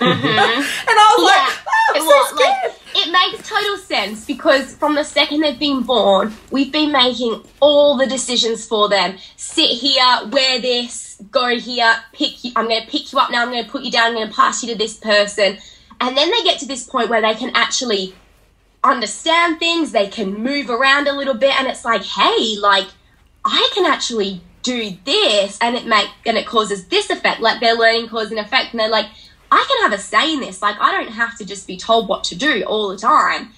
I 0.00 1.14
was 1.16 1.24
like, 1.24 1.58
oh, 1.66 1.90
I'm 1.90 1.96
it, 1.96 2.00
so 2.00 2.06
was, 2.06 2.28
scared. 2.28 2.72
like, 2.72 2.79
it 2.94 3.12
makes 3.12 3.48
total 3.48 3.76
sense 3.76 4.24
because 4.24 4.74
from 4.74 4.94
the 4.94 5.04
second 5.04 5.40
they've 5.40 5.58
been 5.58 5.82
born, 5.82 6.32
we've 6.50 6.72
been 6.72 6.92
making 6.92 7.42
all 7.60 7.96
the 7.96 8.06
decisions 8.06 8.66
for 8.66 8.88
them. 8.88 9.16
Sit 9.36 9.70
here, 9.70 10.04
wear 10.30 10.60
this, 10.60 11.20
go 11.30 11.58
here, 11.58 11.96
pick 12.12 12.44
you. 12.44 12.52
I'm 12.56 12.68
going 12.68 12.82
to 12.82 12.88
pick 12.88 13.12
you 13.12 13.18
up 13.18 13.30
now. 13.30 13.42
I'm 13.42 13.50
going 13.50 13.64
to 13.64 13.70
put 13.70 13.82
you 13.82 13.90
down. 13.90 14.08
I'm 14.08 14.14
going 14.14 14.28
to 14.28 14.34
pass 14.34 14.62
you 14.62 14.72
to 14.72 14.78
this 14.78 14.96
person, 14.96 15.58
and 16.00 16.16
then 16.16 16.30
they 16.30 16.42
get 16.42 16.58
to 16.60 16.66
this 16.66 16.84
point 16.84 17.10
where 17.10 17.20
they 17.20 17.34
can 17.34 17.50
actually 17.54 18.14
understand 18.82 19.58
things. 19.58 19.92
They 19.92 20.08
can 20.08 20.42
move 20.42 20.70
around 20.70 21.08
a 21.08 21.12
little 21.12 21.34
bit, 21.34 21.58
and 21.58 21.68
it's 21.68 21.84
like, 21.84 22.02
hey, 22.02 22.56
like 22.58 22.88
I 23.44 23.70
can 23.74 23.86
actually 23.86 24.42
do 24.62 24.96
this, 25.04 25.58
and 25.60 25.76
it 25.76 25.86
make 25.86 26.08
and 26.26 26.36
it 26.36 26.46
causes 26.46 26.86
this 26.88 27.10
effect. 27.10 27.40
Like 27.40 27.60
they're 27.60 27.74
learning 27.74 28.08
cause 28.08 28.30
and 28.30 28.40
effect, 28.40 28.72
and 28.72 28.80
they're 28.80 28.88
like, 28.88 29.06
I 29.50 29.64
can 29.68 29.90
have 29.90 29.98
a 29.98 30.02
say 30.02 30.32
in 30.32 30.40
this. 30.40 30.62
Like 30.62 30.76
I 30.80 30.92
don't 30.92 31.12
have 31.12 31.36
to 31.38 31.44
just 31.44 31.66
be 31.66 31.76
told 31.76 32.08
what 32.08 32.24
to 32.24 32.36
do 32.36 32.62
all 32.64 32.88
the 32.88 32.98
time. 32.98 33.50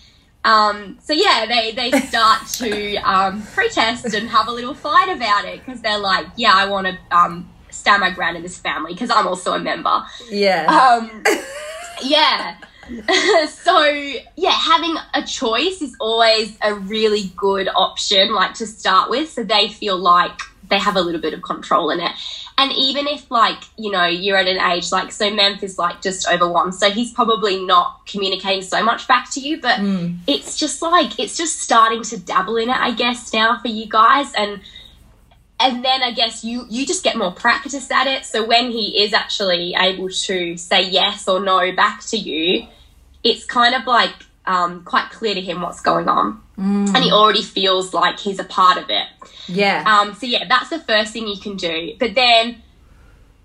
Um, 0.45 0.99
so 1.01 1.13
yeah, 1.13 1.47
they 1.47 1.73
they 1.73 1.91
start 2.09 2.47
to 2.55 2.97
um, 2.97 3.43
protest 3.55 4.13
and 4.15 4.29
have 4.29 4.49
a 4.49 4.53
little 4.53 4.75
fight 4.75 5.15
about 5.15 5.45
it 5.45 5.65
because 5.65 5.81
they're 5.81 5.99
like, 5.99 6.27
yeah, 6.37 6.53
I 6.55 6.67
want 6.67 6.87
to 6.87 7.17
um, 7.17 7.51
stand 7.71 8.01
my 8.01 8.11
ground 8.11 8.37
in 8.37 8.43
this 8.43 8.59
family 8.59 8.93
because 8.93 9.11
I'm 9.11 9.27
also 9.27 9.53
a 9.53 9.59
member. 9.59 10.05
Yeah. 10.31 10.67
Um, 10.67 11.23
yeah. 12.03 12.57
so 13.49 13.85
yeah, 14.37 14.51
having 14.51 14.97
a 15.15 15.23
choice 15.23 15.83
is 15.83 15.97
always 16.01 16.57
a 16.63 16.75
really 16.75 17.33
good 17.37 17.69
option, 17.75 18.35
like 18.35 18.55
to 18.55 18.67
start 18.67 19.09
with, 19.11 19.31
so 19.31 19.45
they 19.45 19.69
feel 19.69 19.97
like 19.97 20.41
they 20.69 20.79
have 20.79 20.97
a 20.97 21.01
little 21.01 21.21
bit 21.21 21.35
of 21.35 21.43
control 21.43 21.91
in 21.91 22.01
it. 22.01 22.13
And 22.59 22.73
even 22.73 23.07
if 23.07 23.31
like 23.31 23.63
you 23.77 23.91
know 23.91 24.07
you're 24.07 24.37
at 24.37 24.47
an 24.47 24.61
age 24.73 24.93
like 24.93 25.13
so, 25.13 25.31
Memphis 25.31 25.79
like 25.79 26.03
just 26.03 26.29
over 26.29 26.49
one, 26.49 26.73
so 26.73 26.91
he's 26.91 27.13
probably 27.13 27.65
not 27.65 28.07
communicating 28.07 28.63
so 28.63 28.83
much 28.83 29.09
back 29.09 29.31
to 29.33 29.41
you, 29.41 29.61
but 29.61 29.81
hmm. 29.81 30.17
it's 30.27 30.57
just 30.57 30.83
like 30.83 31.19
it's 31.19 31.37
just 31.37 31.61
starting 31.61 32.03
to 32.05 32.19
dabble 32.19 32.57
in 32.57 32.69
it, 32.69 32.77
I 32.77 32.93
guess 32.93 33.33
now 33.33 33.59
for 33.59 33.69
you 33.69 33.87
guys, 33.89 34.33
and 34.35 34.61
and 35.59 35.85
then 35.85 36.03
I 36.03 36.13
guess 36.13 36.45
you 36.45 36.67
you 36.69 36.87
just 36.87 37.05
get 37.05 37.17
more 37.17 37.33
practice 37.33 37.91
at 37.91 38.07
it. 38.07 38.25
So 38.25 38.47
when 38.47 38.71
he 38.71 39.03
is 39.03 39.15
actually 39.15 39.75
able 39.79 40.11
to 40.11 40.57
say 40.57 40.89
yes 40.89 41.29
or 41.29 41.41
no 41.41 41.73
back 41.73 42.05
to 42.07 42.17
you, 42.17 42.67
it's 43.25 43.45
kind 43.45 43.75
of 43.75 43.87
like 43.87 44.13
um, 44.47 44.85
quite 44.85 45.11
clear 45.11 45.35
to 45.35 45.41
him 45.41 45.61
what's 45.61 45.81
going 45.81 46.09
on, 46.09 46.41
and 46.57 46.97
he 46.99 47.11
already 47.13 47.43
feels 47.43 47.93
like 47.95 48.19
he's 48.19 48.39
a 48.39 48.45
part 48.45 48.79
of 48.79 48.91
it. 48.91 49.07
yeah. 49.47 49.85
Um, 49.87 50.15
so 50.15 50.27
yeah, 50.27 50.45
that's 50.49 50.71
the 50.71 50.79
first 50.81 51.13
thing 51.13 51.27
you 51.29 51.39
can 51.39 51.57
do. 51.57 51.95
But 51.99 52.15
then 52.15 52.63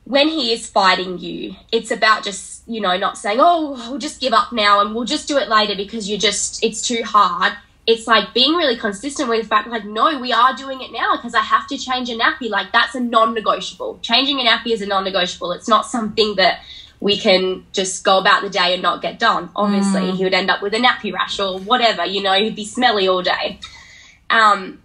when 0.05 0.29
he 0.29 0.53
is 0.53 0.69
fighting 0.69 1.17
you, 1.19 1.55
it's 1.71 1.91
about 1.91 2.23
just, 2.23 2.63
you 2.67 2.79
know, 2.79 2.95
not 2.97 3.17
saying, 3.17 3.39
oh, 3.41 3.71
we'll 3.89 3.99
just 3.99 4.21
give 4.21 4.31
up 4.33 4.53
now 4.53 4.79
and 4.79 4.95
we'll 4.95 5.03
just 5.03 5.27
do 5.27 5.37
it 5.37 5.49
later 5.49 5.75
because 5.75 6.09
you're 6.09 6.17
just, 6.19 6.63
it's 6.63 6.87
too 6.87 7.03
hard. 7.03 7.53
It's 7.85 8.07
like 8.07 8.33
being 8.33 8.53
really 8.53 8.77
consistent 8.77 9.27
with 9.27 9.41
the 9.41 9.47
fact, 9.47 9.67
like, 9.69 9.83
no, 9.85 10.17
we 10.19 10.31
are 10.31 10.55
doing 10.55 10.81
it 10.81 10.91
now 10.93 11.15
because 11.17 11.35
I 11.35 11.41
have 11.41 11.67
to 11.67 11.77
change 11.77 12.09
a 12.09 12.13
nappy. 12.17 12.49
Like, 12.49 12.71
that's 12.71 12.95
a 12.95 12.99
non 13.01 13.33
negotiable. 13.33 13.99
Changing 14.01 14.39
a 14.39 14.43
nappy 14.43 14.71
is 14.71 14.81
a 14.81 14.85
non 14.85 15.03
negotiable. 15.03 15.51
It's 15.51 15.67
not 15.67 15.85
something 15.85 16.35
that 16.35 16.61
we 16.99 17.17
can 17.17 17.65
just 17.73 18.03
go 18.03 18.17
about 18.17 18.41
the 18.41 18.49
day 18.49 18.73
and 18.73 18.81
not 18.81 19.01
get 19.01 19.19
done. 19.19 19.49
Obviously, 19.55 20.11
he 20.11 20.23
would 20.23 20.33
end 20.33 20.49
up 20.49 20.61
with 20.61 20.73
a 20.73 20.77
nappy 20.77 21.13
rash 21.13 21.39
or 21.39 21.59
whatever, 21.59 22.05
you 22.05 22.21
know, 22.21 22.33
he'd 22.33 22.55
be 22.55 22.65
smelly 22.65 23.07
all 23.07 23.21
day. 23.21 23.59
Um, 24.29 24.81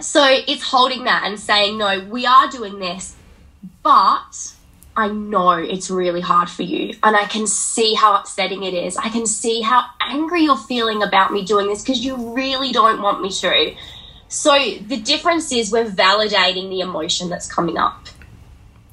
so 0.00 0.24
it's 0.24 0.62
holding 0.62 1.04
that 1.04 1.24
and 1.24 1.40
saying, 1.40 1.78
no, 1.78 2.00
we 2.00 2.26
are 2.26 2.48
doing 2.48 2.78
this, 2.78 3.16
but 3.82 4.54
I 4.96 5.08
know 5.08 5.52
it's 5.52 5.90
really 5.90 6.20
hard 6.20 6.50
for 6.50 6.62
you. 6.62 6.94
And 7.02 7.16
I 7.16 7.24
can 7.24 7.46
see 7.46 7.94
how 7.94 8.14
upsetting 8.16 8.62
it 8.62 8.74
is. 8.74 8.96
I 8.96 9.08
can 9.08 9.26
see 9.26 9.62
how 9.62 9.84
angry 10.00 10.42
you're 10.42 10.56
feeling 10.56 11.02
about 11.02 11.32
me 11.32 11.44
doing 11.44 11.68
this 11.68 11.82
because 11.82 12.04
you 12.04 12.34
really 12.34 12.72
don't 12.72 13.00
want 13.00 13.22
me 13.22 13.30
to. 13.30 13.74
So 14.28 14.52
the 14.52 14.98
difference 14.98 15.50
is 15.52 15.72
we're 15.72 15.86
validating 15.86 16.68
the 16.68 16.80
emotion 16.80 17.28
that's 17.28 17.50
coming 17.50 17.78
up. 17.78 18.08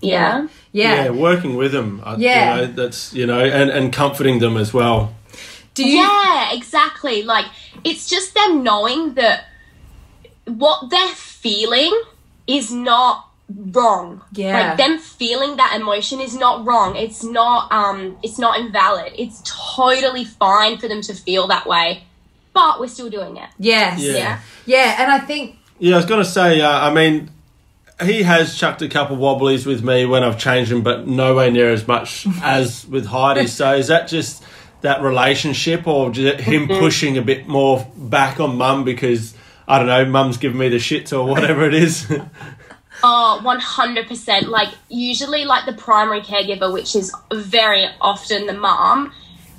Yeah. 0.05 0.47
yeah. 0.71 1.05
Yeah, 1.05 1.09
working 1.11 1.55
with 1.55 1.71
them. 1.71 2.01
I, 2.05 2.15
Yeah. 2.15 2.55
You 2.55 2.61
know, 2.61 2.73
that's, 2.73 3.13
you 3.13 3.25
know, 3.25 3.39
and, 3.39 3.69
and 3.69 3.93
comforting 3.93 4.39
them 4.39 4.57
as 4.57 4.73
well. 4.73 5.13
Do 5.73 5.83
you? 5.87 5.97
Yeah, 5.99 6.53
exactly. 6.53 7.23
Like 7.23 7.45
it's 7.83 8.07
just 8.07 8.33
them 8.33 8.63
knowing 8.63 9.15
that 9.15 9.45
what 10.45 10.89
they're 10.89 11.15
feeling 11.15 11.93
is 12.47 12.71
not 12.71 13.27
wrong. 13.53 14.21
Yeah. 14.31 14.69
Like 14.69 14.77
them 14.77 14.97
feeling 14.99 15.57
that 15.57 15.75
emotion 15.75 16.19
is 16.19 16.35
not 16.35 16.65
wrong. 16.65 16.95
It's 16.95 17.23
not 17.23 17.71
um 17.71 18.17
it's 18.23 18.39
not 18.39 18.59
invalid. 18.59 19.13
It's 19.17 19.41
totally 19.45 20.23
fine 20.25 20.77
for 20.77 20.87
them 20.87 21.01
to 21.01 21.13
feel 21.13 21.47
that 21.47 21.65
way. 21.67 22.03
But 22.53 22.79
we're 22.79 22.87
still 22.87 23.09
doing 23.09 23.35
it. 23.37 23.49
Yes. 23.59 23.99
Yeah. 23.99 24.11
Yeah. 24.13 24.39
Yeah. 24.65 24.95
And 24.99 25.11
I 25.11 25.19
think 25.19 25.57
Yeah, 25.77 25.95
I 25.95 25.97
was 25.97 26.05
going 26.05 26.23
to 26.23 26.29
say, 26.29 26.61
uh, 26.61 26.87
I 26.87 26.93
mean, 26.93 27.29
he 28.03 28.23
has 28.23 28.55
chucked 28.55 28.81
a 28.81 28.89
couple 28.89 29.15
wobblies 29.15 29.65
with 29.65 29.83
me 29.83 30.05
when 30.05 30.23
I've 30.23 30.37
changed 30.37 30.71
him, 30.71 30.81
but 30.81 31.07
nowhere 31.07 31.51
near 31.51 31.71
as 31.71 31.87
much 31.87 32.27
as 32.43 32.85
with 32.87 33.05
Heidi. 33.05 33.47
So 33.47 33.75
is 33.75 33.87
that 33.87 34.07
just 34.07 34.43
that 34.81 35.01
relationship 35.01 35.87
or 35.87 36.11
just 36.11 36.41
him 36.41 36.67
mm-hmm. 36.67 36.79
pushing 36.79 37.17
a 37.17 37.21
bit 37.21 37.47
more 37.47 37.87
back 37.95 38.39
on 38.39 38.57
mum 38.57 38.83
because, 38.83 39.33
I 39.67 39.79
don't 39.79 39.87
know, 39.87 40.05
mum's 40.05 40.37
giving 40.37 40.59
me 40.59 40.69
the 40.69 40.77
shits 40.77 41.17
or 41.17 41.25
whatever 41.25 41.65
it 41.65 41.73
is? 41.73 42.11
Oh, 43.03 43.41
100%. 43.43 44.47
Like, 44.47 44.69
usually, 44.89 45.45
like, 45.45 45.65
the 45.65 45.73
primary 45.73 46.21
caregiver, 46.21 46.71
which 46.71 46.95
is 46.95 47.13
very 47.31 47.85
often 47.99 48.47
the 48.47 48.53
mum, 48.53 49.11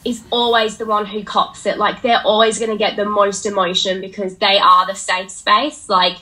is 0.04 0.22
always 0.30 0.78
the 0.78 0.86
one 0.86 1.06
who 1.06 1.22
cops 1.22 1.66
it. 1.66 1.78
Like, 1.78 2.02
they're 2.02 2.22
always 2.24 2.58
going 2.58 2.70
to 2.70 2.78
get 2.78 2.96
the 2.96 3.04
most 3.04 3.44
emotion 3.44 4.00
because 4.00 4.38
they 4.38 4.58
are 4.58 4.86
the 4.86 4.94
safe 4.94 5.30
space. 5.30 5.88
Like, 5.88 6.16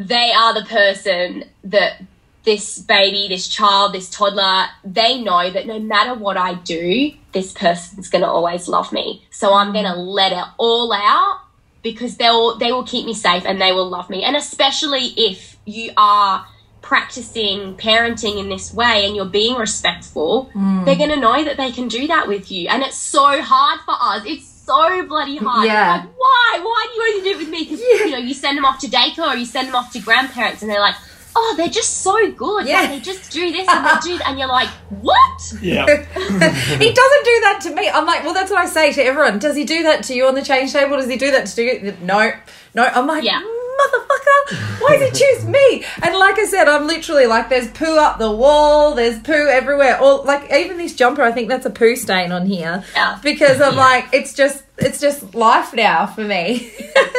they 0.00 0.32
are 0.32 0.54
the 0.54 0.64
person 0.64 1.44
that 1.62 2.02
this 2.44 2.78
baby, 2.78 3.28
this 3.28 3.46
child, 3.46 3.92
this 3.92 4.08
toddler, 4.08 4.64
they 4.82 5.22
know 5.22 5.50
that 5.50 5.66
no 5.66 5.78
matter 5.78 6.14
what 6.14 6.38
I 6.38 6.54
do, 6.54 7.12
this 7.32 7.52
person's 7.52 8.08
going 8.08 8.22
to 8.22 8.28
always 8.28 8.66
love 8.66 8.92
me. 8.94 9.26
So 9.30 9.52
I'm 9.52 9.74
going 9.74 9.84
to 9.84 9.94
let 9.94 10.32
it 10.32 10.44
all 10.56 10.90
out 10.90 11.42
because 11.82 12.16
they'll 12.16 12.56
they 12.56 12.72
will 12.72 12.84
keep 12.84 13.04
me 13.04 13.12
safe 13.12 13.44
and 13.44 13.60
they 13.60 13.72
will 13.72 13.90
love 13.90 14.08
me. 14.08 14.24
And 14.24 14.36
especially 14.36 15.12
if 15.18 15.58
you 15.66 15.92
are 15.98 16.46
practicing 16.80 17.76
parenting 17.76 18.40
in 18.40 18.48
this 18.48 18.72
way 18.72 19.04
and 19.04 19.14
you're 19.14 19.26
being 19.26 19.56
respectful, 19.56 20.44
hmm. 20.54 20.84
they're 20.84 20.96
going 20.96 21.10
to 21.10 21.20
know 21.20 21.44
that 21.44 21.58
they 21.58 21.70
can 21.70 21.88
do 21.88 22.06
that 22.06 22.26
with 22.26 22.50
you. 22.50 22.68
And 22.68 22.82
it's 22.82 22.96
so 22.96 23.42
hard 23.42 23.80
for 23.80 23.94
us. 24.00 24.22
It's 24.24 24.49
so 24.64 25.06
bloody 25.06 25.36
hard. 25.36 25.66
Yeah. 25.66 25.92
Like, 25.96 26.18
why? 26.18 26.60
Why 26.62 26.86
do 26.92 27.00
you 27.00 27.08
only 27.08 27.22
do 27.24 27.30
it 27.30 27.38
with 27.38 27.48
me? 27.50 27.64
Because 27.64 27.80
you 27.80 28.10
know 28.10 28.18
you 28.18 28.34
send 28.34 28.56
them 28.58 28.64
off 28.64 28.78
to 28.80 28.86
daycare 28.88 29.28
or 29.32 29.36
you 29.36 29.46
send 29.46 29.68
them 29.68 29.74
off 29.74 29.92
to 29.92 30.00
grandparents, 30.00 30.62
and 30.62 30.70
they're 30.70 30.80
like, 30.80 30.94
"Oh, 31.36 31.54
they're 31.56 31.68
just 31.68 31.98
so 31.98 32.30
good. 32.32 32.66
Yeah. 32.66 32.82
Yeah, 32.82 32.88
they 32.88 33.00
just 33.00 33.30
do 33.30 33.50
this 33.52 33.68
and 33.68 33.84
they 33.86 34.00
do," 34.02 34.18
that. 34.18 34.28
and 34.28 34.38
you're 34.38 34.48
like, 34.48 34.68
"What?" 35.00 35.52
yeah. 35.62 35.86
he 35.86 36.92
doesn't 36.92 37.24
do 37.24 37.36
that 37.46 37.58
to 37.62 37.74
me. 37.74 37.88
I'm 37.88 38.06
like, 38.06 38.24
well, 38.24 38.34
that's 38.34 38.50
what 38.50 38.60
I 38.60 38.66
say 38.66 38.92
to 38.92 39.02
everyone. 39.04 39.38
Does 39.38 39.56
he 39.56 39.64
do 39.64 39.82
that 39.84 40.04
to 40.04 40.14
you 40.14 40.26
on 40.26 40.34
the 40.34 40.42
change 40.42 40.72
table? 40.72 40.96
Does 40.96 41.08
he 41.08 41.16
do 41.16 41.30
that 41.30 41.46
to 41.46 41.62
you? 41.62 41.96
No, 42.02 42.32
no. 42.74 42.84
I'm 42.84 43.06
like, 43.06 43.24
Yeah. 43.24 43.40
Motherfucker, 43.80 44.80
why 44.80 44.96
does 44.96 45.18
he 45.18 45.24
choose 45.24 45.46
me? 45.46 45.84
And 46.02 46.16
like 46.16 46.38
I 46.38 46.44
said, 46.46 46.68
I'm 46.68 46.86
literally 46.86 47.26
like, 47.26 47.48
there's 47.48 47.70
poo 47.70 47.96
up 47.98 48.18
the 48.18 48.30
wall, 48.30 48.94
there's 48.94 49.18
poo 49.20 49.48
everywhere. 49.48 50.00
Or 50.00 50.22
like 50.24 50.52
even 50.52 50.76
this 50.78 50.94
jumper, 50.94 51.22
I 51.22 51.32
think 51.32 51.48
that's 51.48 51.66
a 51.66 51.70
poo 51.70 51.96
stain 51.96 52.32
on 52.32 52.46
here. 52.46 52.84
Yeah. 52.94 53.18
Because 53.22 53.60
I'm 53.60 53.76
like, 53.76 54.08
it's 54.12 54.34
just, 54.34 54.64
it's 54.78 55.00
just 55.00 55.34
life 55.34 55.74
now 55.74 56.06
for 56.06 56.22
me. 56.22 56.72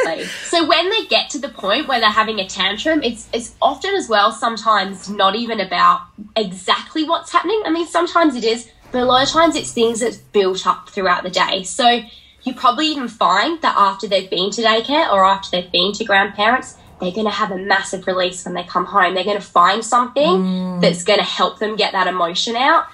Exactly. 0.04 0.24
so 0.48 0.66
when 0.66 0.90
they 0.90 1.06
get 1.06 1.30
to 1.30 1.38
the 1.38 1.48
point 1.48 1.88
where 1.88 2.00
they're 2.00 2.10
having 2.10 2.40
a 2.40 2.46
tantrum, 2.46 3.02
it's 3.02 3.28
it's 3.32 3.54
often 3.62 3.94
as 3.94 4.08
well 4.08 4.32
sometimes 4.32 5.08
not 5.08 5.36
even 5.36 5.60
about 5.60 6.00
exactly 6.36 7.04
what's 7.04 7.30
happening. 7.30 7.62
I 7.64 7.70
mean, 7.70 7.86
sometimes 7.86 8.34
it 8.34 8.44
is, 8.44 8.68
but 8.90 9.02
a 9.02 9.04
lot 9.04 9.22
of 9.22 9.28
times 9.28 9.56
it's 9.56 9.72
things 9.72 10.00
that's 10.00 10.16
built 10.16 10.66
up 10.66 10.88
throughout 10.88 11.22
the 11.22 11.30
day. 11.30 11.62
So 11.62 12.02
you 12.44 12.54
probably 12.54 12.86
even 12.88 13.08
find 13.08 13.60
that 13.62 13.76
after 13.76 14.06
they've 14.06 14.28
been 14.28 14.50
to 14.50 14.62
daycare 14.62 15.12
or 15.12 15.24
after 15.24 15.50
they've 15.50 15.70
been 15.70 15.92
to 15.92 16.04
grandparents, 16.04 16.76
they're 17.00 17.12
going 17.12 17.26
to 17.26 17.32
have 17.32 17.50
a 17.50 17.58
massive 17.58 18.06
release 18.06 18.44
when 18.44 18.54
they 18.54 18.62
come 18.64 18.84
home. 18.84 19.14
They're 19.14 19.24
going 19.24 19.40
to 19.40 19.42
find 19.44 19.84
something 19.84 20.80
that's 20.80 21.04
going 21.04 21.18
to 21.18 21.24
help 21.24 21.58
them 21.58 21.76
get 21.76 21.92
that 21.92 22.06
emotion 22.06 22.56
out. 22.56 22.86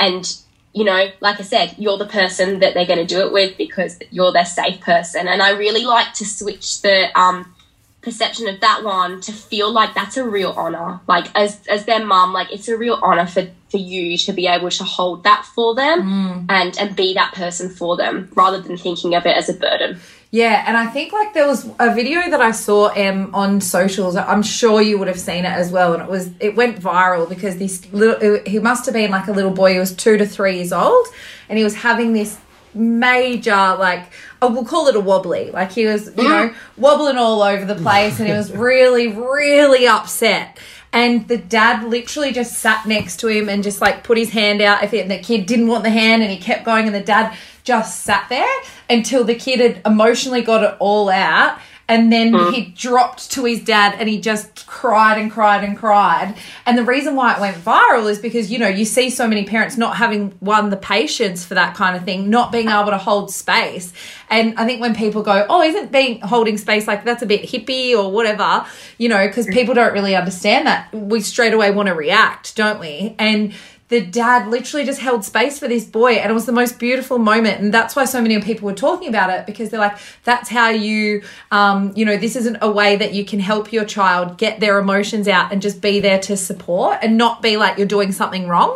And 0.00 0.30
you 0.72 0.84
know, 0.84 1.10
like 1.20 1.38
I 1.38 1.42
said, 1.42 1.74
you're 1.76 1.98
the 1.98 2.06
person 2.06 2.60
that 2.60 2.74
they're 2.74 2.86
going 2.86 3.06
to 3.06 3.14
do 3.14 3.20
it 3.20 3.32
with 3.32 3.58
because 3.58 3.98
you're 4.10 4.32
their 4.32 4.46
safe 4.46 4.80
person. 4.80 5.28
And 5.28 5.42
I 5.42 5.50
really 5.50 5.84
like 5.84 6.14
to 6.14 6.24
switch 6.24 6.80
the 6.80 7.08
um, 7.18 7.54
perception 8.02 8.48
of 8.48 8.60
that 8.60 8.82
one 8.82 9.20
to 9.20 9.32
feel 9.32 9.72
like 9.72 9.94
that's 9.94 10.16
a 10.16 10.28
real 10.28 10.50
honor. 10.50 11.00
Like 11.06 11.26
as 11.34 11.64
as 11.68 11.84
their 11.84 12.04
mom 12.04 12.32
like 12.32 12.52
it's 12.52 12.68
a 12.68 12.76
real 12.76 12.98
honor 13.00 13.26
for 13.26 13.48
for 13.70 13.76
you 13.78 14.18
to 14.18 14.32
be 14.32 14.46
able 14.46 14.70
to 14.70 14.84
hold 14.84 15.24
that 15.24 15.46
for 15.54 15.74
them 15.74 16.46
and 16.48 16.76
and 16.78 16.94
be 16.96 17.14
that 17.14 17.32
person 17.32 17.70
for 17.70 17.96
them 17.96 18.30
rather 18.34 18.60
than 18.60 18.76
thinking 18.76 19.14
of 19.14 19.24
it 19.24 19.36
as 19.36 19.48
a 19.48 19.54
burden. 19.54 20.00
Yeah, 20.34 20.64
and 20.66 20.78
I 20.78 20.86
think 20.86 21.12
like 21.12 21.34
there 21.34 21.46
was 21.46 21.68
a 21.78 21.94
video 21.94 22.30
that 22.30 22.40
I 22.40 22.52
saw 22.52 22.88
um, 22.96 23.34
on 23.34 23.60
socials. 23.60 24.16
I'm 24.16 24.42
sure 24.42 24.80
you 24.80 24.98
would 24.98 25.08
have 25.08 25.20
seen 25.20 25.44
it 25.44 25.52
as 25.52 25.70
well, 25.70 25.92
and 25.92 26.02
it 26.02 26.08
was 26.08 26.30
it 26.40 26.56
went 26.56 26.80
viral 26.80 27.28
because 27.28 27.58
this 27.58 27.86
little 27.92 28.40
he 28.46 28.58
must 28.58 28.86
have 28.86 28.94
been 28.94 29.10
like 29.10 29.28
a 29.28 29.32
little 29.32 29.50
boy. 29.50 29.74
He 29.74 29.78
was 29.78 29.94
two 29.94 30.16
to 30.16 30.26
three 30.26 30.56
years 30.56 30.72
old, 30.72 31.06
and 31.50 31.58
he 31.58 31.64
was 31.64 31.74
having 31.74 32.14
this 32.14 32.38
major 32.74 33.50
like 33.50 34.12
oh, 34.40 34.52
we'll 34.52 34.64
call 34.64 34.88
it 34.88 34.96
a 34.96 35.00
wobbly. 35.00 35.50
Like 35.50 35.72
he 35.72 35.86
was 35.86 36.06
you 36.06 36.12
mm. 36.12 36.24
know 36.24 36.54
wobbling 36.76 37.16
all 37.16 37.42
over 37.42 37.64
the 37.64 37.76
place, 37.76 38.18
and 38.18 38.28
he 38.28 38.34
was 38.34 38.52
really 38.56 39.08
really 39.08 39.86
upset. 39.86 40.58
And 40.94 41.26
the 41.26 41.38
dad 41.38 41.84
literally 41.88 42.32
just 42.32 42.58
sat 42.58 42.86
next 42.86 43.18
to 43.20 43.28
him 43.28 43.48
and 43.48 43.62
just 43.62 43.80
like 43.80 44.04
put 44.04 44.18
his 44.18 44.30
hand 44.30 44.60
out. 44.60 44.84
If 44.84 44.90
the 44.90 45.18
kid 45.18 45.46
didn't 45.46 45.68
want 45.68 45.84
the 45.84 45.90
hand, 45.90 46.22
and 46.22 46.30
he 46.30 46.38
kept 46.38 46.64
going, 46.64 46.86
and 46.86 46.94
the 46.94 47.00
dad 47.00 47.36
just 47.64 48.00
sat 48.02 48.28
there 48.28 48.48
until 48.90 49.24
the 49.24 49.34
kid 49.34 49.60
had 49.60 49.82
emotionally 49.86 50.42
got 50.42 50.64
it 50.64 50.76
all 50.80 51.08
out. 51.08 51.58
And 51.92 52.10
then 52.10 52.32
mm. 52.32 52.54
he 52.54 52.62
dropped 52.70 53.30
to 53.32 53.44
his 53.44 53.62
dad 53.62 53.96
and 53.98 54.08
he 54.08 54.18
just 54.18 54.66
cried 54.66 55.20
and 55.20 55.30
cried 55.30 55.62
and 55.62 55.76
cried. 55.76 56.34
And 56.64 56.78
the 56.78 56.84
reason 56.84 57.16
why 57.16 57.34
it 57.34 57.40
went 57.40 57.54
viral 57.58 58.10
is 58.10 58.18
because, 58.18 58.50
you 58.50 58.58
know, 58.58 58.66
you 58.66 58.86
see 58.86 59.10
so 59.10 59.28
many 59.28 59.44
parents 59.44 59.76
not 59.76 59.98
having 59.98 60.30
one, 60.40 60.70
the 60.70 60.78
patience 60.78 61.44
for 61.44 61.52
that 61.52 61.76
kind 61.76 61.94
of 61.94 62.04
thing, 62.04 62.30
not 62.30 62.50
being 62.50 62.70
able 62.70 62.86
to 62.86 62.96
hold 62.96 63.30
space. 63.30 63.92
And 64.30 64.58
I 64.58 64.64
think 64.64 64.80
when 64.80 64.94
people 64.94 65.22
go, 65.22 65.44
oh, 65.50 65.60
isn't 65.60 65.92
being 65.92 66.22
holding 66.22 66.56
space 66.56 66.86
like 66.86 67.04
that's 67.04 67.22
a 67.22 67.26
bit 67.26 67.42
hippie 67.42 67.94
or 67.94 68.10
whatever, 68.10 68.64
you 68.96 69.10
know, 69.10 69.26
because 69.26 69.46
people 69.48 69.74
don't 69.74 69.92
really 69.92 70.16
understand 70.16 70.66
that, 70.66 70.90
we 70.94 71.20
straight 71.20 71.52
away 71.52 71.72
want 71.72 71.88
to 71.88 71.94
react, 71.94 72.56
don't 72.56 72.80
we? 72.80 73.14
And 73.18 73.52
the 73.92 74.00
dad 74.00 74.48
literally 74.48 74.86
just 74.86 75.00
held 75.00 75.22
space 75.22 75.58
for 75.58 75.68
this 75.68 75.84
boy 75.84 76.12
and 76.14 76.30
it 76.30 76.34
was 76.34 76.46
the 76.46 76.52
most 76.62 76.78
beautiful 76.78 77.18
moment 77.18 77.60
and 77.60 77.74
that's 77.74 77.94
why 77.94 78.06
so 78.06 78.22
many 78.22 78.40
people 78.40 78.64
were 78.64 78.74
talking 78.88 79.06
about 79.08 79.28
it 79.28 79.44
because 79.44 79.68
they're 79.68 79.78
like 79.88 79.98
that's 80.24 80.48
how 80.48 80.70
you 80.70 81.22
um, 81.50 81.92
you 81.94 82.04
know 82.06 82.16
this 82.16 82.34
isn't 82.34 82.56
a 82.62 82.70
way 82.70 82.96
that 82.96 83.12
you 83.12 83.22
can 83.22 83.38
help 83.38 83.70
your 83.70 83.84
child 83.84 84.38
get 84.38 84.60
their 84.60 84.78
emotions 84.78 85.28
out 85.28 85.52
and 85.52 85.60
just 85.60 85.82
be 85.82 86.00
there 86.00 86.18
to 86.18 86.36
support 86.38 86.98
and 87.02 87.18
not 87.18 87.42
be 87.42 87.58
like 87.58 87.76
you're 87.76 87.86
doing 87.86 88.12
something 88.12 88.48
wrong 88.48 88.72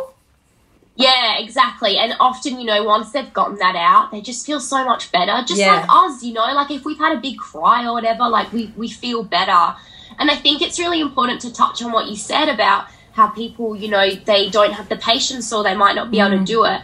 Yeah, 0.99 1.37
exactly. 1.45 1.93
And 1.97 2.13
often, 2.19 2.59
you 2.59 2.65
know, 2.65 2.83
once 2.83 3.11
they've 3.11 3.33
gotten 3.39 3.57
that 3.65 3.75
out, 3.75 4.09
they 4.11 4.19
just 4.21 4.41
feel 4.47 4.59
so 4.59 4.79
much 4.91 5.11
better. 5.11 5.35
Just 5.45 5.59
Yeah. 5.61 5.75
like 5.75 5.85
us, 5.89 6.23
you 6.23 6.33
know, 6.33 6.47
like 6.61 6.71
if 6.71 6.85
we've 6.85 6.97
had 7.05 7.13
a 7.17 7.21
big 7.27 7.37
cry 7.37 7.85
or 7.87 7.93
whatever, 7.93 8.27
like 8.37 8.51
we, 8.51 8.63
we 8.75 8.87
feel 8.89 9.21
better. 9.23 9.75
And 10.19 10.31
I 10.31 10.35
think 10.35 10.61
it's 10.65 10.79
really 10.79 10.99
important 10.99 11.41
to 11.41 11.53
touch 11.53 11.83
on 11.83 11.91
what 11.91 12.07
you 12.09 12.15
said 12.15 12.49
about 12.49 12.87
how 13.17 13.27
people, 13.27 13.75
you 13.75 13.89
know, 13.89 14.11
they 14.11 14.47
don't 14.49 14.73
have 14.73 14.87
the 14.89 14.95
patience 14.95 15.51
or 15.51 15.63
they 15.63 15.75
might 15.75 15.95
not 15.95 16.11
be 16.11 16.19
able 16.19 16.37
to 16.37 16.45
do 16.45 16.63
it. 16.65 16.79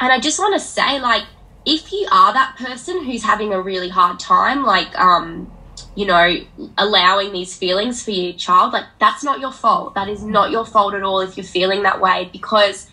And 0.00 0.10
I 0.10 0.18
just 0.18 0.38
want 0.38 0.54
to 0.54 0.66
say, 0.66 0.98
like, 0.98 1.24
if 1.66 1.92
you 1.92 2.08
are 2.10 2.32
that 2.32 2.56
person 2.56 3.04
who's 3.04 3.22
having 3.22 3.52
a 3.52 3.60
really 3.60 3.90
hard 3.90 4.18
time, 4.18 4.64
like, 4.64 4.98
um, 4.98 5.52
you 5.94 6.06
know, 6.06 6.36
allowing 6.78 7.32
these 7.32 7.54
feelings 7.54 8.02
for 8.02 8.12
your 8.12 8.32
child, 8.32 8.72
like, 8.72 8.86
that's 8.98 9.22
not 9.22 9.40
your 9.40 9.52
fault. 9.52 9.94
That 9.94 10.08
is 10.08 10.24
not 10.24 10.50
your 10.50 10.64
fault 10.64 10.94
at 10.94 11.02
all 11.02 11.20
if 11.20 11.36
you're 11.36 11.44
feeling 11.44 11.82
that 11.82 12.00
way 12.00 12.30
because 12.32 12.88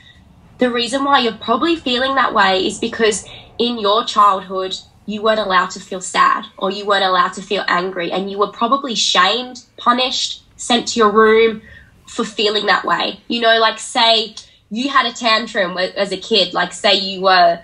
the 0.57 0.69
reason 0.69 1.05
why 1.05 1.19
you're 1.19 1.33
probably 1.33 1.77
feeling 1.77 2.15
that 2.15 2.33
way 2.33 2.67
is 2.67 2.77
because 2.77 3.25
in 3.57 3.79
your 3.79 4.03
childhood 4.03 4.75
you 5.05 5.21
weren't 5.21 5.39
allowed 5.39 5.71
to 5.71 5.79
feel 5.79 6.01
sad 6.01 6.45
or 6.57 6.69
you 6.71 6.85
weren't 6.85 7.05
allowed 7.05 7.33
to 7.33 7.41
feel 7.41 7.63
angry 7.69 8.11
and 8.11 8.29
you 8.29 8.37
were 8.37 8.51
probably 8.51 8.95
shamed, 8.95 9.63
punished, 9.77 10.43
sent 10.57 10.89
to 10.89 10.99
your 10.99 11.09
room 11.09 11.61
for 12.11 12.25
feeling 12.25 12.65
that 12.65 12.83
way. 12.83 13.21
You 13.29 13.39
know, 13.39 13.57
like 13.59 13.79
say 13.79 14.35
you 14.69 14.89
had 14.89 15.05
a 15.05 15.13
tantrum 15.13 15.77
as 15.77 16.11
a 16.11 16.17
kid, 16.17 16.53
like 16.53 16.73
say 16.73 16.95
you 16.95 17.21
were 17.21 17.61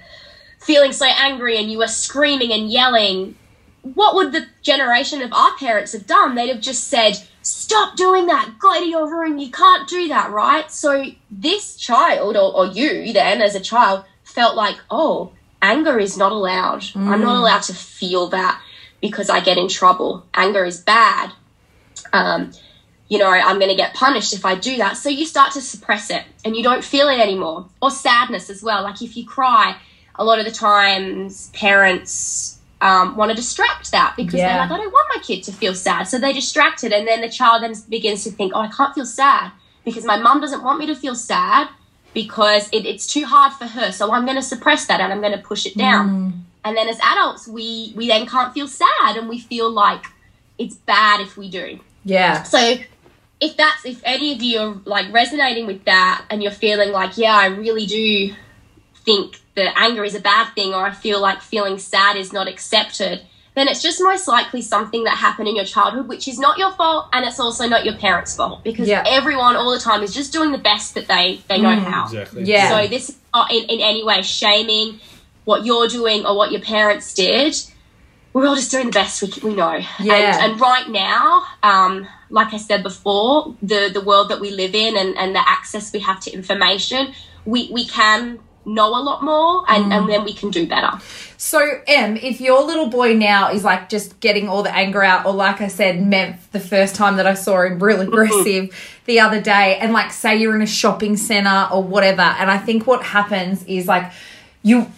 feeling 0.59 0.93
so 0.93 1.05
angry 1.05 1.57
and 1.57 1.69
you 1.69 1.79
were 1.79 1.87
screaming 1.87 2.53
and 2.53 2.71
yelling. 2.71 3.35
What 3.81 4.15
would 4.15 4.31
the 4.31 4.47
generation 4.61 5.21
of 5.21 5.33
our 5.33 5.53
parents 5.57 5.91
have 5.91 6.07
done? 6.07 6.35
They'd 6.35 6.47
have 6.47 6.61
just 6.61 6.85
said, 6.85 7.21
Stop 7.41 7.97
doing 7.97 8.27
that, 8.27 8.55
go 8.59 8.73
to 8.79 8.85
your 8.85 9.09
room, 9.09 9.37
you 9.37 9.49
can't 9.51 9.87
do 9.87 10.07
that, 10.09 10.31
right? 10.31 10.69
So 10.71 11.05
this 11.31 11.75
child, 11.77 12.35
or, 12.35 12.53
or 12.55 12.67
you 12.67 13.13
then 13.13 13.41
as 13.41 13.55
a 13.55 13.61
child, 13.61 14.03
felt 14.23 14.55
like, 14.55 14.77
oh, 14.89 15.31
anger 15.61 15.97
is 15.99 16.17
not 16.17 16.33
allowed. 16.33 16.85
I'm 16.95 17.21
not 17.21 17.39
allowed 17.39 17.63
to 17.63 17.73
feel 17.73 18.27
that 18.27 18.61
because 19.01 19.29
I 19.29 19.39
get 19.39 19.57
in 19.57 19.69
trouble. 19.69 20.25
Anger 20.33 20.65
is 20.65 20.81
bad. 20.81 21.31
Um, 22.11 22.51
you 23.09 23.17
know, 23.17 23.29
I'm 23.29 23.57
going 23.59 23.69
to 23.71 23.75
get 23.75 23.93
punished 23.93 24.33
if 24.33 24.45
I 24.45 24.55
do 24.55 24.77
that. 24.77 24.97
So 24.97 25.09
you 25.09 25.25
start 25.25 25.53
to 25.53 25.61
suppress 25.61 26.09
it 26.09 26.23
and 26.43 26.55
you 26.57 26.63
don't 26.63 26.83
feel 26.83 27.07
it 27.07 27.19
anymore. 27.19 27.67
Or 27.81 27.89
sadness 27.89 28.49
as 28.49 28.61
well. 28.61 28.83
Like 28.83 29.01
if 29.01 29.15
you 29.15 29.25
cry, 29.25 29.77
a 30.15 30.23
lot 30.25 30.39
of 30.39 30.45
the 30.45 30.51
times 30.51 31.49
parents 31.53 32.59
um, 32.81 33.15
want 33.15 33.31
to 33.31 33.35
distract 33.35 33.91
that 33.91 34.15
because 34.17 34.35
Yeah. 34.35 34.49
they're 34.49 34.57
like, 34.57 34.71
I 34.71 34.77
don't 34.77 34.91
want 34.91 35.07
my 35.15 35.21
kid 35.23 35.43
to 35.43 35.51
feel 35.53 35.73
sad. 35.73 36.03
So 36.03 36.19
they 36.19 36.33
distract 36.33 36.83
it. 36.83 36.91
And 36.91 37.07
then 37.07 37.21
the 37.21 37.29
child 37.29 37.63
then 37.63 37.73
begins 37.89 38.23
to 38.25 38.31
think, 38.31 38.51
oh, 38.55 38.59
I 38.59 38.67
can't 38.67 38.93
feel 38.93 39.05
sad 39.05 39.51
because 39.85 40.03
my 40.05 40.17
mum 40.17 40.41
doesn't 40.41 40.63
want 40.63 40.77
me 40.79 40.85
to 40.87 40.95
feel 40.95 41.15
sad 41.15 41.69
because 42.13 42.67
it, 42.71 42.85
it's 42.85 43.07
too 43.07 43.25
hard 43.25 43.53
for 43.53 43.65
her. 43.67 43.91
So 43.91 44.11
I'm 44.11 44.25
going 44.25 44.37
to 44.37 44.43
suppress 44.43 44.85
that 44.87 44.99
and 44.99 45.13
I'm 45.13 45.21
going 45.21 45.33
to 45.37 45.43
push 45.43 45.65
it 45.65 45.77
down. 45.77 46.45
And 46.65 46.75
then 46.75 46.89
as 46.89 46.99
adults, 46.99 47.47
we, 47.47 47.93
we 47.95 48.07
then 48.09 48.25
can't 48.25 48.53
feel 48.53 48.67
sad 48.67 49.15
and 49.15 49.29
we 49.29 49.39
feel 49.39 49.71
like 49.71 50.03
it's 50.57 50.75
bad 50.75 51.21
if 51.21 51.37
we 51.37 51.49
do. 51.49 51.79
yeah 52.03 52.43
So 52.43 52.77
if 53.39 53.55
that's 53.55 53.85
if 53.85 54.01
any 54.03 54.33
of 54.33 54.41
you 54.41 54.59
are 54.59 54.77
like 54.85 55.11
resonating 55.13 55.67
with 55.67 55.83
that 55.85 56.25
and 56.29 56.41
you're 56.41 56.51
feeling 56.51 56.91
like, 56.91 57.17
yeah, 57.17 57.35
I 57.35 57.47
really 57.47 57.85
do 57.85 58.33
think 59.05 59.39
that 59.55 59.73
anger 59.77 60.03
is 60.03 60.15
a 60.15 60.19
bad 60.19 60.53
thing 60.53 60.73
or 60.73 60.85
I 60.85 60.91
feel 60.91 61.21
like 61.21 61.41
feeling 61.41 61.77
sad 61.77 62.17
is 62.17 62.33
not 62.33 62.47
accepted, 62.47 63.21
then 63.55 63.67
it's 63.67 63.81
just 63.81 64.01
most 64.01 64.27
likely 64.27 64.61
something 64.61 65.03
that 65.05 65.17
happened 65.17 65.47
in 65.47 65.55
your 65.55 65.65
childhood, 65.65 66.07
which 66.07 66.27
is 66.27 66.39
not 66.39 66.57
your 66.57 66.71
fault 66.71 67.07
and 67.13 67.25
it's 67.25 67.39
also 67.39 67.67
not 67.67 67.85
your 67.85 67.95
parents' 67.95 68.35
fault 68.35 68.63
because 68.63 68.87
Yeah. 68.87 69.03
everyone 69.07 69.55
all 69.55 69.71
the 69.71 69.79
time 69.79 70.03
is 70.03 70.13
just 70.13 70.33
doing 70.33 70.51
the 70.51 70.57
best 70.57 70.95
that 70.95 71.07
they, 71.07 71.41
they 71.47 71.59
know 71.59 71.69
mm. 71.75 71.83
how. 71.83 72.05
Exactly. 72.05 72.43
Yeah. 72.43 72.69
So 72.69 72.87
this 72.87 73.09
is 73.09 73.17
in, 73.51 73.63
in 73.69 73.81
any 73.81 74.03
way 74.03 74.21
shaming 74.21 74.99
what 75.45 75.65
you're 75.65 75.87
doing 75.87 76.25
or 76.25 76.35
what 76.35 76.51
your 76.51 76.61
parents 76.61 77.13
did. 77.13 77.55
We're 78.37 78.45
all 78.45 78.55
just 78.55 78.69
doing 78.69 78.85
the 78.85 78.91
best 78.91 79.19
we, 79.23 79.49
we 79.49 79.55
know. 79.55 79.73
Yeah. 79.99 80.43
And, 80.43 80.51
and 80.51 80.61
right 80.61 80.87
now, 80.89 81.43
um, 81.63 82.07
like 82.29 82.53
I 82.53 82.57
said 82.57 82.83
before, 82.83 83.55
the, 83.63 83.89
the 83.91 84.01
world 84.01 84.29
that 84.29 84.39
we 84.39 84.51
live 84.51 84.75
in 84.75 84.95
and, 84.95 85.17
and 85.17 85.33
the 85.33 85.49
access 85.49 85.91
we 85.91 85.97
have 86.01 86.19
to 86.19 86.31
information, 86.31 87.13
we, 87.45 87.67
we 87.71 87.87
can 87.87 88.37
know 88.63 88.89
a 88.89 89.01
lot 89.01 89.23
more 89.23 89.63
and, 89.67 89.91
and 89.91 90.07
then 90.07 90.23
we 90.23 90.33
can 90.33 90.51
do 90.51 90.67
better. 90.67 90.99
So, 91.37 91.81
Em, 91.87 92.15
if 92.17 92.39
your 92.39 92.63
little 92.63 92.89
boy 92.89 93.15
now 93.15 93.51
is 93.51 93.63
like 93.63 93.89
just 93.89 94.19
getting 94.19 94.47
all 94.47 94.61
the 94.61 94.75
anger 94.75 95.01
out, 95.01 95.25
or 95.25 95.33
like 95.33 95.59
I 95.59 95.67
said, 95.67 95.95
Memph, 95.95 96.37
the 96.51 96.59
first 96.59 96.93
time 96.93 97.17
that 97.17 97.25
I 97.25 97.33
saw 97.33 97.63
him 97.63 97.81
real 97.81 98.01
aggressive 98.01 98.69
the 99.05 99.19
other 99.19 99.41
day, 99.41 99.79
and 99.79 99.93
like 99.93 100.11
say 100.11 100.35
you're 100.35 100.55
in 100.55 100.61
a 100.61 100.67
shopping 100.67 101.17
center 101.17 101.69
or 101.71 101.81
whatever, 101.81 102.21
and 102.21 102.51
I 102.51 102.59
think 102.59 102.85
what 102.85 103.03
happens 103.03 103.63
is 103.65 103.87
like 103.87 104.11
you 104.61 104.91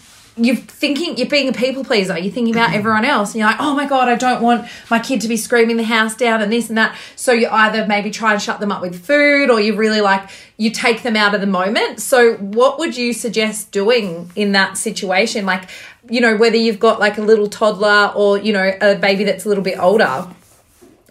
you're 0.43 0.55
thinking 0.55 1.17
you're 1.17 1.27
being 1.27 1.49
a 1.49 1.53
people 1.53 1.83
pleaser. 1.83 2.17
You're 2.17 2.31
thinking 2.31 2.53
about 2.53 2.69
mm-hmm. 2.69 2.79
everyone 2.79 3.05
else 3.05 3.33
and 3.33 3.39
you're 3.39 3.49
like 3.49 3.59
oh 3.59 3.75
my 3.75 3.87
god 3.87 4.07
i 4.07 4.15
don't 4.15 4.41
want 4.41 4.67
my 4.89 4.99
kid 4.99 5.21
to 5.21 5.27
be 5.27 5.37
screaming 5.37 5.77
the 5.77 5.83
house 5.83 6.15
down 6.15 6.41
and 6.41 6.51
this 6.51 6.69
and 6.69 6.77
that. 6.77 6.97
So 7.15 7.31
you 7.31 7.49
either 7.49 7.85
maybe 7.85 8.11
try 8.11 8.33
and 8.33 8.41
shut 8.41 8.59
them 8.59 8.71
up 8.71 8.81
with 8.81 9.05
food 9.05 9.49
or 9.49 9.59
you 9.59 9.75
really 9.75 10.01
like 10.01 10.29
you 10.57 10.71
take 10.71 11.03
them 11.03 11.15
out 11.15 11.35
of 11.35 11.41
the 11.41 11.47
moment. 11.47 12.01
So 12.01 12.35
what 12.35 12.79
would 12.79 12.97
you 12.97 13.13
suggest 13.13 13.71
doing 13.71 14.31
in 14.35 14.53
that 14.53 14.77
situation? 14.77 15.45
Like 15.45 15.69
you 16.09 16.21
know 16.21 16.35
whether 16.37 16.57
you've 16.57 16.79
got 16.79 16.99
like 16.99 17.17
a 17.17 17.21
little 17.21 17.47
toddler 17.47 18.11
or 18.15 18.37
you 18.37 18.53
know 18.53 18.71
a 18.81 18.95
baby 18.95 19.23
that's 19.23 19.45
a 19.45 19.49
little 19.49 19.63
bit 19.63 19.77
older. 19.79 20.27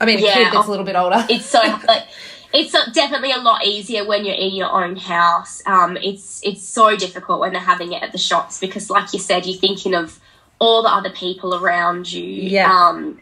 I 0.00 0.06
mean 0.06 0.18
a 0.18 0.22
Yeah, 0.22 0.34
kid 0.34 0.52
that's 0.52 0.66
a 0.66 0.70
little 0.70 0.86
bit 0.86 0.96
older. 0.96 1.24
it's 1.28 1.46
so 1.46 1.58
like, 1.88 2.06
it's 2.52 2.72
definitely 2.92 3.32
a 3.32 3.38
lot 3.38 3.66
easier 3.66 4.06
when 4.06 4.24
you're 4.24 4.34
in 4.34 4.54
your 4.54 4.70
own 4.70 4.96
house. 4.96 5.62
Um, 5.66 5.96
it's 5.98 6.40
it's 6.44 6.66
so 6.66 6.96
difficult 6.96 7.40
when 7.40 7.52
they're 7.52 7.61
having 7.61 7.92
it 7.92 8.02
at 8.02 8.12
the 8.12 8.18
shops 8.18 8.58
because, 8.58 8.90
like 8.90 9.12
you 9.12 9.18
said, 9.18 9.46
you're 9.46 9.58
thinking 9.58 9.94
of 9.94 10.18
all 10.58 10.82
the 10.82 10.88
other 10.88 11.11
people 11.11 11.54
around 11.54 12.11
you. 12.11 12.24
Yeah. 12.24 12.72
Um, 12.72 13.20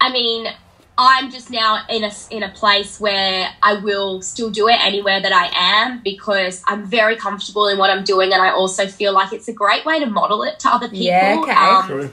I 0.00 0.12
mean, 0.12 0.48
I'm 0.98 1.30
just 1.30 1.50
now 1.50 1.84
in 1.88 2.04
a 2.04 2.10
in 2.30 2.42
a 2.42 2.50
place 2.50 3.00
where 3.00 3.48
I 3.62 3.74
will 3.74 4.22
still 4.22 4.50
do 4.50 4.68
it 4.68 4.78
anywhere 4.80 5.20
that 5.20 5.32
I 5.32 5.50
am 5.86 6.02
because 6.02 6.62
I'm 6.66 6.86
very 6.86 7.16
comfortable 7.16 7.68
in 7.68 7.78
what 7.78 7.90
I'm 7.90 8.04
doing, 8.04 8.32
and 8.32 8.42
I 8.42 8.50
also 8.50 8.86
feel 8.86 9.12
like 9.12 9.32
it's 9.32 9.48
a 9.48 9.52
great 9.52 9.84
way 9.84 10.00
to 10.00 10.06
model 10.06 10.42
it 10.42 10.60
to 10.60 10.68
other 10.68 10.88
people. 10.88 11.06
Yeah, 11.06 11.38
okay. 11.40 11.52
Um, 11.52 12.10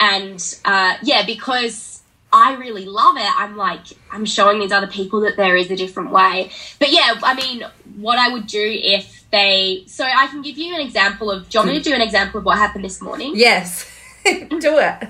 and 0.00 0.58
uh, 0.64 0.96
yeah, 1.02 1.24
because 1.24 1.93
I 2.34 2.54
really 2.54 2.84
love 2.84 3.16
it, 3.16 3.30
I'm 3.38 3.56
like 3.56 3.86
I'm 4.10 4.24
showing 4.24 4.58
these 4.58 4.72
other 4.72 4.88
people 4.88 5.20
that 5.20 5.36
there 5.36 5.56
is 5.56 5.70
a 5.70 5.76
different 5.76 6.10
way. 6.10 6.50
But 6.80 6.90
yeah, 6.90 7.14
I 7.22 7.34
mean, 7.34 7.64
what 7.96 8.18
I 8.18 8.28
would 8.32 8.48
do 8.48 8.60
if 8.60 9.24
they. 9.30 9.84
So 9.86 10.04
I 10.04 10.26
can 10.26 10.42
give 10.42 10.58
you 10.58 10.74
an 10.74 10.80
example 10.80 11.30
of. 11.30 11.48
Do 11.48 11.58
you 11.58 11.60
want 11.64 11.70
me 11.76 11.78
to 11.82 11.88
do 11.90 11.94
an 11.94 12.02
example 12.02 12.38
of 12.40 12.44
what 12.44 12.58
happened 12.58 12.84
this 12.84 13.00
morning? 13.00 13.32
Yes. 13.36 13.88
do 14.24 14.78
it. 14.78 15.08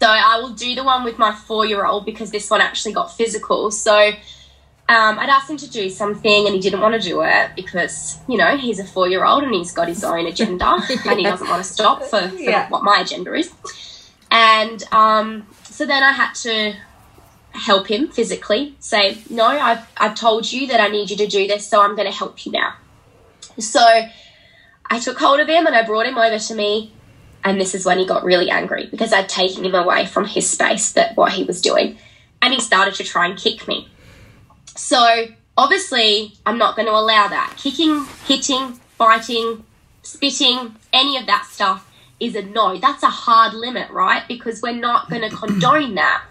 So 0.00 0.08
I 0.08 0.38
will 0.40 0.54
do 0.54 0.74
the 0.74 0.84
one 0.84 1.04
with 1.04 1.18
my 1.18 1.34
four 1.34 1.64
year 1.66 1.84
old 1.84 2.06
because 2.06 2.30
this 2.30 2.48
one 2.50 2.60
actually 2.60 2.92
got 2.92 3.16
physical. 3.16 3.70
So 3.70 3.96
um, 3.96 5.18
I'd 5.18 5.28
asked 5.28 5.48
him 5.50 5.56
to 5.58 5.70
do 5.70 5.88
something 5.88 6.46
and 6.46 6.54
he 6.54 6.60
didn't 6.60 6.80
want 6.80 6.94
to 6.94 7.00
do 7.00 7.22
it 7.22 7.50
because, 7.54 8.18
you 8.28 8.36
know, 8.36 8.56
he's 8.56 8.78
a 8.78 8.84
four 8.84 9.08
year 9.08 9.24
old 9.24 9.44
and 9.44 9.54
he's 9.54 9.72
got 9.72 9.88
his 9.88 10.02
own 10.04 10.26
agenda 10.26 10.66
and 11.06 11.18
he 11.18 11.24
doesn't 11.24 11.48
want 11.48 11.64
to 11.64 11.72
stop 11.72 12.02
for, 12.02 12.28
for 12.28 12.34
Yeah. 12.34 12.68
what 12.68 12.82
my 12.82 12.98
agenda 13.00 13.32
is. 13.34 13.52
And 14.30 14.82
um, 14.92 15.46
so 15.82 15.86
then 15.86 16.04
I 16.04 16.12
had 16.12 16.32
to 16.34 16.74
help 17.50 17.88
him 17.88 18.06
physically 18.06 18.76
say, 18.78 19.18
No, 19.28 19.46
I've, 19.46 19.84
I've 19.96 20.14
told 20.14 20.52
you 20.52 20.68
that 20.68 20.80
I 20.80 20.86
need 20.86 21.10
you 21.10 21.16
to 21.16 21.26
do 21.26 21.48
this, 21.48 21.66
so 21.66 21.82
I'm 21.82 21.96
going 21.96 22.06
to 22.06 22.16
help 22.16 22.46
you 22.46 22.52
now. 22.52 22.74
So 23.58 23.80
I 24.88 25.00
took 25.00 25.18
hold 25.18 25.40
of 25.40 25.48
him 25.48 25.66
and 25.66 25.74
I 25.74 25.82
brought 25.82 26.06
him 26.06 26.16
over 26.16 26.38
to 26.38 26.54
me. 26.54 26.92
And 27.42 27.60
this 27.60 27.74
is 27.74 27.84
when 27.84 27.98
he 27.98 28.06
got 28.06 28.22
really 28.22 28.48
angry 28.48 28.86
because 28.92 29.12
I'd 29.12 29.28
taken 29.28 29.64
him 29.64 29.74
away 29.74 30.06
from 30.06 30.24
his 30.24 30.48
space 30.48 30.92
that 30.92 31.16
what 31.16 31.32
he 31.32 31.42
was 31.42 31.60
doing. 31.60 31.98
And 32.40 32.54
he 32.54 32.60
started 32.60 32.94
to 32.94 33.02
try 33.02 33.26
and 33.26 33.36
kick 33.36 33.66
me. 33.66 33.88
So 34.76 35.26
obviously, 35.58 36.34
I'm 36.46 36.58
not 36.58 36.76
going 36.76 36.86
to 36.86 36.94
allow 36.94 37.26
that. 37.26 37.54
Kicking, 37.56 38.06
hitting, 38.28 38.78
biting, 38.98 39.64
spitting, 40.04 40.76
any 40.92 41.16
of 41.16 41.26
that 41.26 41.48
stuff 41.50 41.91
is 42.22 42.36
a 42.36 42.42
no. 42.42 42.78
That's 42.78 43.02
a 43.02 43.08
hard 43.08 43.54
limit, 43.54 43.90
right? 43.90 44.26
Because 44.28 44.62
we're 44.62 44.72
not 44.72 45.10
going 45.10 45.28
to 45.28 45.36
condone 45.36 45.96
that. 45.96 46.24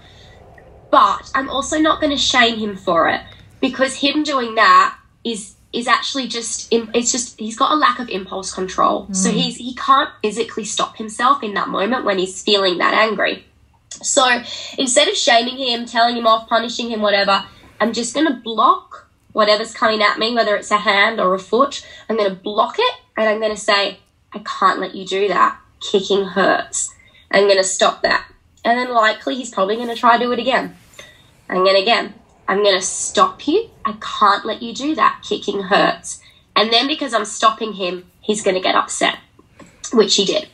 But 0.89 1.31
I'm 1.35 1.49
also 1.49 1.79
not 1.79 2.01
going 2.01 2.11
to 2.11 2.17
shame 2.17 2.57
him 2.57 2.75
for 2.75 3.07
it 3.09 3.21
because 3.59 3.95
him 3.95 4.23
doing 4.23 4.55
that 4.55 4.97
is 5.23 5.55
is 5.71 5.87
actually 5.87 6.27
just 6.27 6.67
it's 6.71 7.13
just 7.13 7.39
he's 7.39 7.57
got 7.57 7.71
a 7.71 7.75
lack 7.75 7.99
of 7.99 8.09
impulse 8.09 8.53
control. 8.53 9.07
So 9.13 9.29
mm. 9.29 9.33
he's 9.33 9.55
he 9.55 9.73
can't 9.75 10.09
physically 10.21 10.65
stop 10.65 10.97
himself 10.97 11.43
in 11.43 11.53
that 11.53 11.69
moment 11.69 12.03
when 12.03 12.19
he's 12.19 12.41
feeling 12.41 12.77
that 12.79 12.93
angry. 12.93 13.45
So 14.01 14.41
instead 14.77 15.07
of 15.07 15.15
shaming 15.15 15.57
him, 15.57 15.85
telling 15.85 16.17
him 16.17 16.27
off, 16.27 16.49
punishing 16.49 16.89
him, 16.89 17.01
whatever, 17.01 17.45
I'm 17.79 17.93
just 17.93 18.13
going 18.13 18.27
to 18.27 18.33
block 18.33 19.09
whatever's 19.33 19.73
coming 19.73 20.01
at 20.01 20.19
me, 20.19 20.33
whether 20.33 20.55
it's 20.55 20.71
a 20.71 20.77
hand 20.77 21.19
or 21.19 21.33
a 21.33 21.39
foot. 21.39 21.85
I'm 22.09 22.17
going 22.17 22.29
to 22.29 22.35
block 22.35 22.75
it 22.79 22.95
and 23.17 23.29
I'm 23.29 23.39
going 23.39 23.55
to 23.55 23.61
say, 23.61 23.99
I 24.33 24.39
can't 24.39 24.79
let 24.79 24.95
you 24.95 25.05
do 25.05 25.27
that. 25.29 25.60
Kicking 25.81 26.25
hurts. 26.25 26.93
I'm 27.31 27.45
going 27.45 27.57
to 27.57 27.63
stop 27.63 28.01
that. 28.03 28.27
And 28.63 28.77
then 28.77 28.93
likely 28.93 29.35
he's 29.35 29.49
probably 29.49 29.75
going 29.75 29.89
to 29.89 29.95
try 29.95 30.17
to 30.17 30.23
do 30.23 30.31
it 30.31 30.39
again. 30.39 30.75
And 31.49 31.65
then 31.65 31.75
again, 31.75 32.13
I'm 32.47 32.63
going 32.63 32.79
to 32.79 32.85
stop 32.85 33.47
you. 33.47 33.69
I 33.85 33.95
can't 34.01 34.45
let 34.45 34.61
you 34.61 34.73
do 34.73 34.95
that. 34.95 35.23
Kicking 35.27 35.63
hurts. 35.63 36.21
And 36.55 36.71
then 36.71 36.87
because 36.87 37.13
I'm 37.13 37.25
stopping 37.25 37.73
him, 37.73 38.09
he's 38.21 38.43
going 38.43 38.55
to 38.55 38.61
get 38.61 38.75
upset, 38.75 39.17
which 39.93 40.15
he 40.15 40.25
did. 40.25 40.47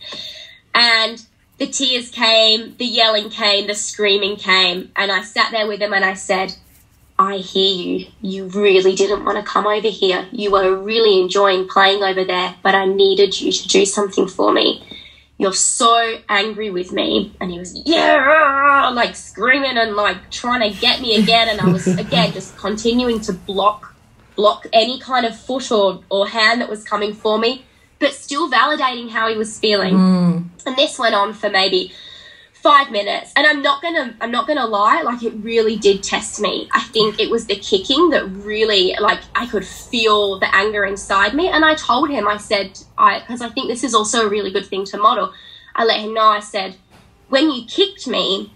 And 0.73 1.25
the 1.57 1.67
tears 1.67 2.09
came, 2.09 2.75
the 2.77 2.85
yelling 2.85 3.29
came, 3.29 3.67
the 3.67 3.73
screaming 3.73 4.35
came. 4.35 4.91
And 4.95 5.11
I 5.11 5.23
sat 5.23 5.51
there 5.51 5.67
with 5.67 5.81
him 5.81 5.93
and 5.93 6.05
I 6.05 6.13
said, 6.13 6.55
I 7.19 7.37
hear 7.37 7.75
you. 7.75 8.07
You 8.21 8.45
really 8.45 8.95
didn't 8.95 9.25
want 9.25 9.37
to 9.37 9.43
come 9.43 9.65
over 9.65 9.87
here. 9.87 10.27
You 10.31 10.51
were 10.51 10.75
really 10.75 11.19
enjoying 11.19 11.67
playing 11.67 12.03
over 12.03 12.23
there, 12.23 12.55
but 12.61 12.75
I 12.75 12.85
needed 12.85 13.41
you 13.41 13.51
to 13.51 13.67
do 13.67 13.85
something 13.85 14.27
for 14.27 14.51
me. 14.51 14.86
You're 15.37 15.53
so 15.53 16.17
angry 16.29 16.71
with 16.71 16.91
me. 16.91 17.35
And 17.39 17.51
he 17.51 17.59
was, 17.59 17.79
yeah, 17.85 18.91
like 18.93 19.15
screaming 19.15 19.77
and 19.77 19.95
like 19.95 20.31
trying 20.31 20.71
to 20.71 20.79
get 20.79 20.99
me 21.01 21.15
again. 21.15 21.49
And 21.49 21.61
I 21.61 21.71
was, 21.71 21.87
again, 21.99 22.31
just 22.33 22.57
continuing 22.57 23.19
to 23.21 23.33
block, 23.33 23.95
block 24.35 24.65
any 24.73 24.99
kind 24.99 25.25
of 25.25 25.39
foot 25.39 25.71
or, 25.71 26.01
or 26.09 26.27
hand 26.27 26.61
that 26.61 26.69
was 26.69 26.83
coming 26.83 27.13
for 27.13 27.37
me, 27.37 27.65
but 27.99 28.13
still 28.13 28.49
validating 28.49 29.09
how 29.09 29.27
he 29.27 29.37
was 29.37 29.59
feeling. 29.59 29.93
Mm. 29.93 30.45
And 30.65 30.75
this 30.75 30.97
went 30.97 31.13
on 31.13 31.33
for 31.33 31.49
maybe 31.49 31.91
five 32.67 32.91
minutes. 32.91 33.31
And 33.37 33.47
i'm 33.47 33.61
not 33.61 33.81
gonna 33.81 34.13
i'm 34.19 34.29
not 34.29 34.45
gonna 34.45 34.67
lie 34.67 35.01
like 35.01 35.23
it 35.23 35.33
really 35.35 35.77
did 35.77 36.03
test 36.03 36.41
me. 36.41 36.67
I 36.73 36.81
think 36.81 37.17
it 37.17 37.29
was 37.29 37.45
the 37.45 37.55
kicking 37.55 38.09
that 38.09 38.25
really 38.51 38.93
like 38.99 39.21
i 39.35 39.45
could 39.45 39.65
feel 39.65 40.37
the 40.37 40.53
anger 40.53 40.83
inside 40.83 41.33
me. 41.33 41.47
And 41.47 41.63
i 41.63 41.75
told 41.75 42.09
him 42.09 42.27
i 42.27 42.35
said 42.35 42.77
i 42.97 43.19
because 43.19 43.41
i 43.41 43.47
think 43.47 43.69
this 43.69 43.85
is 43.85 43.95
also 43.95 44.25
a 44.25 44.29
really 44.29 44.51
good 44.51 44.65
thing 44.65 44.83
to 44.87 44.97
model. 44.97 45.31
I 45.75 45.85
let 45.85 46.01
him 46.01 46.13
know 46.13 46.25
i 46.25 46.41
said 46.41 46.75
when 47.29 47.51
you 47.51 47.63
kicked 47.65 48.05
me 48.05 48.51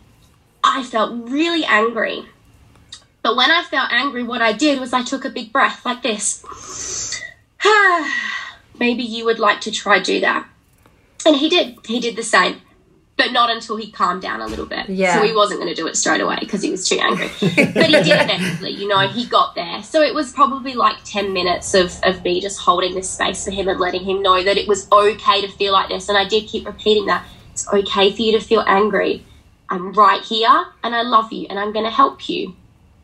i 0.62 0.84
felt 0.84 1.30
really 1.30 1.64
angry. 1.64 2.26
But 3.24 3.38
when 3.38 3.50
i 3.50 3.64
felt 3.64 3.94
angry 3.94 4.24
what 4.24 4.42
i 4.42 4.52
did 4.52 4.82
was 4.82 4.92
i 4.92 5.04
took 5.04 5.24
a 5.24 5.30
big 5.30 5.54
breath 5.54 5.86
like 5.86 6.04
this. 6.04 6.44
Maybe 8.78 9.04
you 9.04 9.24
would 9.24 9.40
like 9.40 9.62
to 9.62 9.72
try 9.72 10.00
do 10.00 10.20
that. 10.20 10.50
And 11.26 11.38
he 11.38 11.48
did 11.48 11.78
he 11.86 12.02
did 12.02 12.18
the 12.18 12.24
same 12.24 12.60
but 13.22 13.32
not 13.32 13.52
until 13.52 13.76
he 13.76 13.92
calmed 13.92 14.22
down 14.22 14.42
a 14.42 14.48
little 14.48 14.66
bit. 14.66 14.90
Yeah. 14.90 15.14
So 15.14 15.24
he 15.24 15.32
wasn't 15.32 15.60
going 15.60 15.74
to 15.74 15.80
do 15.80 15.86
it 15.88 15.96
straight 15.96 16.22
away 16.22 16.38
because 16.40 16.64
he 16.64 16.72
was 16.72 16.90
too 16.90 16.98
angry. 17.00 17.28
but 17.40 17.86
he 17.86 17.92
did 17.92 18.20
eventually, 18.20 18.72
you 18.72 18.88
know, 18.88 19.08
he 19.08 19.28
got 19.28 19.54
there. 19.54 19.84
So 19.84 20.02
it 20.02 20.16
was 20.16 20.34
probably 20.34 20.74
like 20.74 20.96
10 21.04 21.32
minutes 21.32 21.76
of, 21.76 21.94
of 22.04 22.24
me 22.24 22.42
just 22.42 22.60
holding 22.60 22.96
this 22.96 23.08
space 23.08 23.46
for 23.46 23.52
him 23.52 23.68
and 23.68 23.80
letting 23.80 24.04
him 24.04 24.24
know 24.24 24.44
that 24.44 24.58
it 24.58 24.68
was 24.68 24.92
okay 24.92 25.42
to 25.42 25.48
feel 25.50 25.72
like 25.72 25.90
this. 25.90 26.10
And 26.10 26.18
I 26.18 26.28
did 26.28 26.48
keep 26.48 26.66
repeating 26.66 27.06
that. 27.06 27.24
It's 27.52 27.72
okay 27.72 28.12
for 28.12 28.22
you 28.24 28.32
to 28.40 28.44
feel 28.44 28.64
angry. 28.66 29.24
I'm 29.70 29.94
right 29.94 30.24
here 30.24 30.66
and 30.84 30.96
I 30.96 31.04
love 31.04 31.32
you 31.32 31.46
and 31.48 31.60
I'm 31.60 31.72
going 31.72 31.86
to 31.86 31.92
help 31.92 32.28
you. 32.28 32.56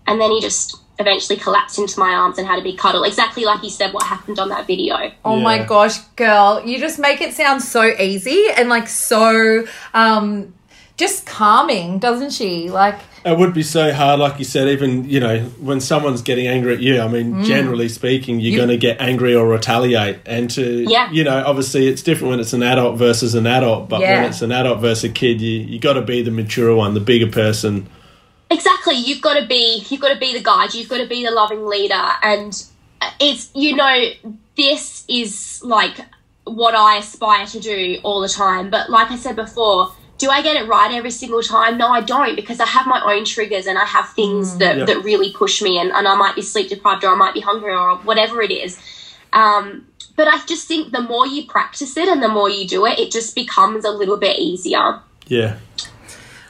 And 0.08 0.20
then 0.20 0.32
he 0.32 0.42
just 0.42 0.82
eventually 1.00 1.38
collapsed 1.38 1.78
into 1.80 2.00
my 2.00 2.10
arms 2.12 2.38
and 2.38 2.48
had 2.48 2.60
a 2.60 2.62
big 2.64 2.78
cuddle, 2.78 3.04
exactly 3.04 3.46
like 3.46 3.60
he 3.62 3.70
said 3.70 3.94
what 3.94 4.04
happened 4.04 4.40
on 4.40 4.50
that 4.50 4.66
video. 4.68 5.12
Oh 5.24 5.40
my 5.40 5.64
gosh, 5.64 6.00
girl, 6.16 6.62
you 6.66 6.80
just 6.80 6.98
make 7.00 7.22
it 7.22 7.34
sound 7.34 7.62
so 7.62 7.84
easy 7.84 8.48
and 8.56 8.68
like 8.70 8.88
so 8.88 9.66
um 9.94 10.54
just 10.98 11.28
calming, 11.28 12.00
doesn't 12.00 12.32
she? 12.32 12.72
Like 12.72 12.96
It 13.24 13.38
would 13.38 13.54
be 13.54 13.62
so 13.62 13.94
hard, 13.94 14.20
like 14.20 14.40
you 14.40 14.46
said, 14.46 14.68
even, 14.70 15.08
you 15.08 15.20
know, 15.20 15.42
when 15.60 15.80
someone's 15.80 16.24
getting 16.24 16.48
angry 16.48 16.74
at 16.74 16.80
you, 16.82 17.00
I 17.00 17.08
mean, 17.08 17.36
Mm. 17.36 17.46
generally 17.46 17.88
speaking, 17.88 18.40
you're 18.40 18.52
You- 18.54 18.58
going 18.58 18.70
to 18.70 18.78
get 18.78 19.00
angry 19.00 19.36
or 19.36 19.48
retaliate. 19.48 20.18
And 20.26 20.50
to, 20.52 20.86
Yeah. 20.90 21.10
you 21.12 21.24
know, 21.24 21.44
obviously 21.46 21.88
it's 21.88 22.02
different 22.02 22.32
when 22.32 22.40
it's 22.40 22.54
an 22.54 22.64
adult 22.64 22.98
versus 22.98 23.36
an 23.36 23.46
adult, 23.46 23.90
but 23.90 24.00
Yeah. 24.02 24.22
when 24.22 24.30
it's 24.32 24.42
an 24.42 24.52
adult 24.52 24.80
versus 24.80 25.04
a 25.04 25.10
kid, 25.10 25.40
you, 25.40 25.60
you 25.60 25.78
got 25.78 25.94
to 25.94 26.02
be 26.02 26.24
the 26.24 26.32
mature 26.32 26.74
one, 26.76 26.96
the 26.96 27.00
bigger 27.00 27.28
person. 27.28 27.86
Exactly. 28.50 28.96
You've 28.96 29.22
got 29.22 29.40
to 29.40 29.46
be 29.46 29.84
you've 29.90 30.02
got 30.02 30.14
to 30.14 30.20
be 30.20 30.34
the 30.34 30.44
guide. 30.44 30.74
You've 30.74 30.90
got 30.90 31.00
to 31.00 31.08
be 31.08 31.24
the 31.24 31.32
loving 31.32 31.66
leader 31.66 32.06
and 32.24 32.54
it's 33.20 33.52
you 33.54 33.76
know 33.76 34.10
this 34.56 35.06
is 35.08 35.62
like 35.64 35.98
what 36.46 36.74
I 36.74 36.98
aspire 36.98 37.46
to 37.48 37.60
do 37.60 38.00
all 38.04 38.22
the 38.22 38.30
time. 38.30 38.70
But 38.70 38.90
like 38.90 39.12
I 39.12 39.18
said 39.18 39.36
before, 39.36 39.92
do 40.18 40.30
I 40.30 40.42
get 40.42 40.56
it 40.56 40.68
right 40.68 40.94
every 40.94 41.12
single 41.12 41.42
time? 41.42 41.78
No, 41.78 41.90
I 41.90 42.02
don't 42.02 42.36
because 42.36 42.60
I 42.60 42.66
have 42.66 42.88
my 42.88 43.02
own 43.14 43.26
triggers 43.26 43.68
and 43.68 43.78
I 43.78 43.86
have 43.86 44.10
things 44.14 44.58
that, 44.58 44.78
Yeah. 44.78 44.86
that 44.86 45.04
really 45.04 45.32
push 45.32 45.62
me 45.62 45.78
and, 45.78 45.92
and 45.92 46.08
I 46.08 46.16
might 46.16 46.36
be 46.36 46.42
sleep 46.42 46.70
deprived 46.70 47.04
or 47.04 47.10
I 47.10 47.16
might 47.16 47.34
be 47.34 47.42
hungry 47.42 47.74
or 47.74 47.98
whatever 47.98 48.42
it 48.42 48.52
is. 48.52 48.80
Um, 49.34 49.88
but 50.16 50.28
I 50.28 50.44
just 50.48 50.68
think 50.68 50.92
the 50.92 51.02
more 51.02 51.28
you 51.28 51.46
practice 51.46 51.96
it 51.98 52.08
and 52.08 52.24
the 52.24 52.30
more 52.30 52.50
you 52.50 52.68
do 52.68 52.86
it, 52.88 52.98
it 52.98 53.12
just 53.12 53.36
becomes 53.36 53.86
a 53.86 53.92
little 53.92 54.18
bit 54.18 54.40
easier. 54.40 55.00
Yeah. 55.28 55.58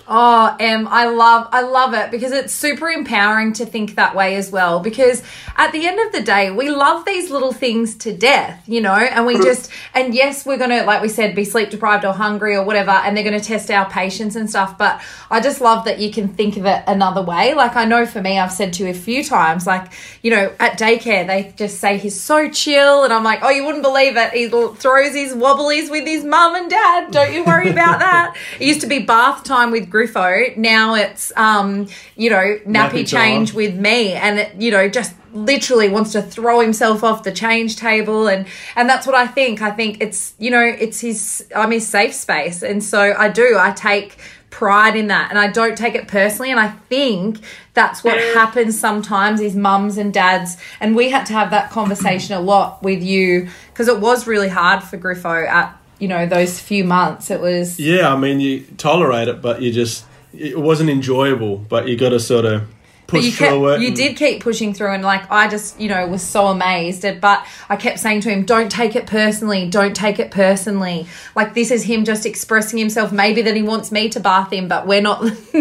Oh, 0.10 0.56
Em, 0.58 0.88
I 0.88 1.08
love 1.08 1.50
I 1.52 1.62
love 1.62 1.94
it 1.94 2.12
because 2.12 2.32
it's 2.32 2.54
super 2.54 2.88
empowering 2.90 3.52
to 3.54 3.66
think 3.66 3.96
that 3.96 4.16
way 4.16 4.36
as 4.36 4.50
well. 4.50 4.80
Because 4.80 5.22
at 5.58 5.74
the 5.74 5.86
end 5.86 6.00
of 6.00 6.14
the 6.14 6.22
day, 6.22 6.50
we 6.50 6.70
love 6.70 7.04
these 7.06 7.30
little 7.30 7.52
things 7.52 7.96
to 7.98 8.16
death, 8.16 8.64
you 8.68 8.80
know, 8.80 8.94
and 8.94 9.26
we 9.26 9.36
just 9.36 9.70
and 9.94 10.16
yes, 10.16 10.46
we're 10.46 10.58
gonna, 10.58 10.84
like 10.84 11.02
we 11.02 11.10
said, 11.10 11.36
be 11.36 11.44
sleep 11.44 11.72
deprived 11.72 12.06
or 12.06 12.14
hungry 12.14 12.56
or 12.56 12.64
whatever, 12.64 12.92
and 12.92 13.18
they're 13.18 13.24
gonna 13.24 13.42
test 13.42 13.70
our 13.70 13.90
patience 13.90 14.38
and 14.38 14.50
stuff. 14.50 14.78
But 14.78 15.02
I 15.30 15.42
just 15.42 15.60
love 15.60 15.84
that 15.86 16.00
you 16.00 16.10
can 16.10 16.30
think 16.30 16.56
of 16.56 16.66
it 16.66 16.84
another 16.88 17.22
way. 17.22 17.54
Like 17.54 17.76
I 17.76 17.84
know 17.84 18.06
for 18.06 18.22
me, 18.22 18.40
I've 18.40 18.54
said 18.54 18.72
to 18.74 18.86
you 18.86 18.90
a 18.90 18.94
few 18.94 19.26
times, 19.26 19.68
like, 19.68 19.92
you 20.22 20.32
know, 20.32 20.54
at 20.60 20.80
daycare 20.80 21.28
they 21.28 21.54
just 21.58 21.80
say 21.80 21.98
he's 21.98 22.20
so 22.20 22.50
chill, 22.50 23.04
and 23.04 23.12
I'm 23.12 23.26
like, 23.26 23.40
oh, 23.44 23.50
you 23.50 23.66
wouldn't 23.66 23.84
believe 23.84 24.16
it. 24.16 24.32
He 24.32 24.48
throws 24.48 25.14
his 25.14 25.34
wobblies 25.34 25.90
with 25.90 26.06
his 26.08 26.24
mum 26.24 26.56
and 26.56 26.70
dad. 26.70 27.12
Don't 27.12 27.34
you 27.34 27.44
worry 27.44 27.70
about 27.70 28.00
that. 28.00 28.36
It 28.60 28.66
used 28.68 28.82
to 28.82 28.88
be 28.88 29.00
bath 29.00 29.44
time 29.44 29.72
with 29.72 29.90
Griffo. 29.98 30.56
Now 30.58 30.96
it's, 30.96 31.32
um, 31.36 31.88
you 32.16 32.30
know, 32.30 32.60
nappy, 32.66 32.66
Nappy 32.66 33.08
change 33.08 33.54
with 33.54 33.76
me, 33.76 34.14
and 34.14 34.40
it, 34.40 34.56
you 34.56 34.72
know, 34.72 34.88
just 34.88 35.14
literally 35.34 35.90
wants 35.90 36.14
to 36.14 36.22
throw 36.22 36.60
himself 36.60 37.04
off 37.04 37.24
the 37.24 37.32
change 37.32 37.76
table. 37.76 38.28
And 38.28 38.48
and 38.76 38.90
that's 38.90 39.06
what 39.06 39.16
I 39.16 39.28
think. 39.28 39.62
I 39.62 39.72
think 39.72 40.02
it's 40.02 40.34
you 40.40 40.52
know 40.52 40.64
it's 40.64 41.00
his 41.00 41.46
I'm 41.56 41.72
his 41.72 41.88
safe 41.88 42.14
space. 42.14 42.64
And 42.64 42.84
so 42.84 43.14
I 43.18 43.30
do. 43.30 43.56
I 43.58 43.72
take 43.72 44.18
pride 44.50 44.96
in 44.96 45.08
that. 45.08 45.30
And 45.30 45.38
I 45.38 45.48
don't 45.48 45.78
take 45.78 45.94
it 45.94 46.08
personally. 46.08 46.50
And 46.50 46.60
I 46.60 46.70
think 46.70 47.40
that's 47.74 48.04
what 48.04 48.18
happens 48.34 48.80
sometimes 48.80 49.40
is 49.40 49.56
mums 49.56 49.98
and 49.98 50.14
dads. 50.14 50.58
And 50.80 50.96
we 50.96 51.12
had 51.12 51.26
to 51.28 51.34
have 51.34 51.52
that 51.52 51.70
conversation 51.70 52.36
a 52.36 52.40
lot 52.40 52.82
with 52.82 53.04
you 53.04 53.50
because 53.68 53.88
it 53.88 54.00
was 54.00 54.26
really 54.26 54.50
hard 54.50 54.82
for 54.82 54.98
Griffo 54.98 55.48
at 55.48 55.80
you 56.00 56.08
know 56.08 56.26
those 56.26 56.60
few 56.60 56.84
months 56.84 57.32
it 57.32 57.40
was 57.42 57.80
Yeah, 57.80 58.14
I 58.14 58.18
mean, 58.18 58.40
you 58.40 58.66
tolerate 58.78 59.28
it, 59.28 59.42
but 59.42 59.62
you 59.62 59.72
just, 59.72 60.06
it 60.34 60.60
wasn't 60.60 60.90
enjoyable, 60.90 61.58
but 61.58 61.88
you 61.88 61.98
got 61.98 62.10
to 62.10 62.20
sort 62.20 62.46
of 62.46 62.64
push 63.08 63.24
you 63.26 63.32
through 63.32 63.48
kept, 63.48 63.80
it. 63.80 63.82
you 63.82 63.88
and- 63.88 63.96
did 63.96 64.18
keep 64.18 64.44
pushing 64.44 64.74
through 64.74 64.92
and 64.92 65.02
like 65.02 65.24
i 65.32 65.48
just 65.48 65.80
you 65.80 65.88
know 65.88 66.06
was 66.08 66.22
so 66.22 66.48
amazed 66.48 67.06
at, 67.06 67.22
but 67.22 67.46
i 67.70 67.76
kept 67.78 68.00
saying 68.00 68.20
to 68.20 68.30
him 68.30 68.44
don't 68.44 68.70
take 68.70 68.98
it 68.98 69.08
personally 69.08 69.70
don't 69.70 69.96
take 69.96 70.20
it 70.20 70.30
personally 70.30 71.08
like 71.34 71.54
this 71.54 71.72
is 71.72 71.84
him 71.84 72.04
just 72.04 72.26
expressing 72.26 72.78
himself 72.78 73.14
maybe 73.14 73.42
that 73.42 73.56
he 73.56 73.62
wants 73.64 73.94
me 73.94 74.10
to 74.10 74.20
bath 74.20 74.52
him 74.52 74.68
but 74.68 74.86
we're 74.86 75.00
not 75.00 75.22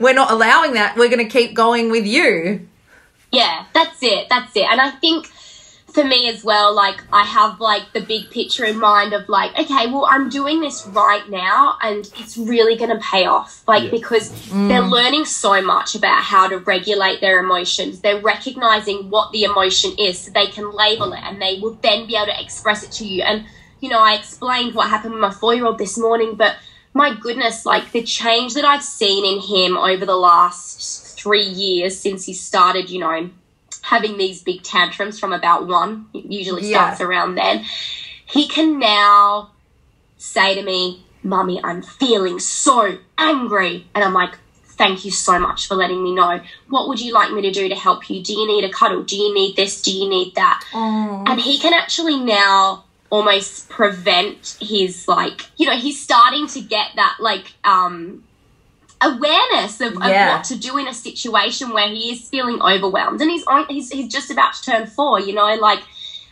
we're 0.00 0.14
not 0.14 0.30
allowing 0.30 0.72
that 0.72 0.96
we're 0.96 1.10
going 1.10 1.18
to 1.18 1.30
keep 1.30 1.52
going 1.54 1.90
with 1.90 2.06
you 2.06 2.66
Yeah, 3.30 3.66
that's 3.74 4.02
it. 4.02 4.28
That's 4.30 4.54
it. 4.56 4.64
And 4.70 4.80
I 4.80 4.90
think 4.92 5.26
for 5.92 6.04
me 6.04 6.28
as 6.28 6.42
well, 6.42 6.74
like 6.74 7.02
I 7.12 7.22
have 7.24 7.60
like 7.60 7.92
the 7.92 8.00
big 8.00 8.30
picture 8.30 8.64
in 8.64 8.78
mind 8.78 9.12
of 9.12 9.28
like, 9.28 9.58
okay, 9.58 9.86
well, 9.88 10.06
I'm 10.10 10.30
doing 10.30 10.60
this 10.60 10.86
right 10.86 11.28
now 11.28 11.76
and 11.82 12.10
it's 12.16 12.38
really 12.38 12.76
going 12.76 12.90
to 12.90 12.98
pay 12.98 13.26
off. 13.26 13.62
Like, 13.68 13.84
Yeah. 13.84 13.90
because 13.90 14.30
mm. 14.48 14.68
they're 14.68 14.80
learning 14.80 15.26
so 15.26 15.60
much 15.60 15.94
about 15.94 16.22
how 16.22 16.48
to 16.48 16.58
regulate 16.58 17.20
their 17.20 17.40
emotions. 17.40 18.00
They're 18.00 18.20
recognizing 18.20 19.10
what 19.10 19.32
the 19.32 19.44
emotion 19.44 19.92
is 19.98 20.18
so 20.18 20.30
they 20.30 20.46
can 20.46 20.72
label 20.72 21.12
it 21.12 21.20
and 21.22 21.40
they 21.40 21.58
will 21.60 21.74
then 21.82 22.06
be 22.06 22.16
able 22.16 22.32
to 22.32 22.42
express 22.42 22.82
it 22.82 22.92
to 22.92 23.06
you. 23.06 23.22
And, 23.22 23.44
you 23.80 23.90
know, 23.90 24.00
I 24.00 24.14
explained 24.14 24.74
what 24.74 24.88
happened 24.88 25.12
with 25.12 25.20
my 25.20 25.30
four 25.30 25.54
year 25.54 25.66
old 25.66 25.78
this 25.78 25.98
morning, 25.98 26.36
but 26.36 26.56
my 26.94 27.14
goodness, 27.14 27.66
like 27.66 27.92
the 27.92 28.02
change 28.02 28.54
that 28.54 28.64
I've 28.64 28.82
seen 28.82 29.24
in 29.26 29.40
him 29.40 29.76
over 29.76 30.06
the 30.06 30.16
last 30.16 31.18
three 31.18 31.44
years 31.44 31.98
since 31.98 32.24
he 32.24 32.32
started, 32.32 32.88
you 32.90 33.00
know, 33.00 33.30
having 33.82 34.16
these 34.16 34.42
big 34.42 34.62
tantrums 34.62 35.18
from 35.18 35.32
about 35.32 35.66
one, 35.66 36.06
it 36.14 36.24
usually 36.24 36.68
Yeah. 36.70 36.78
starts 36.86 37.00
around 37.00 37.34
then. 37.34 37.64
He 38.24 38.48
can 38.48 38.78
now 38.78 39.50
say 40.16 40.54
to 40.54 40.62
me, 40.62 41.04
Mummy, 41.22 41.60
I'm 41.62 41.82
feeling 41.82 42.38
so 42.40 42.98
angry. 43.18 43.86
And 43.94 44.02
I'm 44.04 44.14
like, 44.14 44.38
Thank 44.78 45.04
you 45.04 45.10
so 45.12 45.38
much 45.38 45.68
for 45.68 45.74
letting 45.76 46.02
me 46.02 46.12
know. 46.12 46.40
What 46.68 46.88
would 46.88 46.98
you 47.00 47.12
like 47.12 47.30
me 47.30 47.42
to 47.42 47.52
do 47.52 47.68
to 47.68 47.74
help 47.74 48.08
you? 48.10 48.20
Do 48.22 48.32
you 48.32 48.46
need 48.48 48.64
a 48.64 48.70
cuddle? 48.70 49.02
Do 49.04 49.16
you 49.16 49.32
need 49.32 49.54
this? 49.54 49.80
Do 49.82 49.92
you 49.92 50.08
need 50.08 50.34
that? 50.34 50.64
and 50.72 51.38
he 51.38 51.58
can 51.58 51.72
actually 51.74 52.18
now 52.18 52.84
almost 53.10 53.68
prevent 53.68 54.56
his 54.60 55.06
like 55.06 55.42
you 55.58 55.66
know 55.66 55.76
he's 55.76 56.00
starting 56.02 56.46
to 56.48 56.60
get 56.62 56.86
that 56.96 57.16
like 57.20 57.52
um 57.62 58.24
awareness 59.04 59.80
of, 59.80 59.96
of 59.96 60.04
Yeah. 60.08 60.34
what 60.36 60.44
to 60.44 60.56
do 60.56 60.76
in 60.78 60.86
a 60.88 60.94
situation 60.94 61.70
where 61.72 61.88
he 61.88 62.12
is 62.12 62.28
feeling 62.28 62.60
overwhelmed 62.62 63.20
and 63.20 63.30
he's 63.30 63.44
on 63.44 63.66
he's, 63.68 63.90
he's 63.90 64.10
just 64.12 64.30
about 64.30 64.54
to 64.54 64.62
turn 64.62 64.86
four 64.86 65.20
you 65.20 65.34
know 65.34 65.54
like 65.56 65.80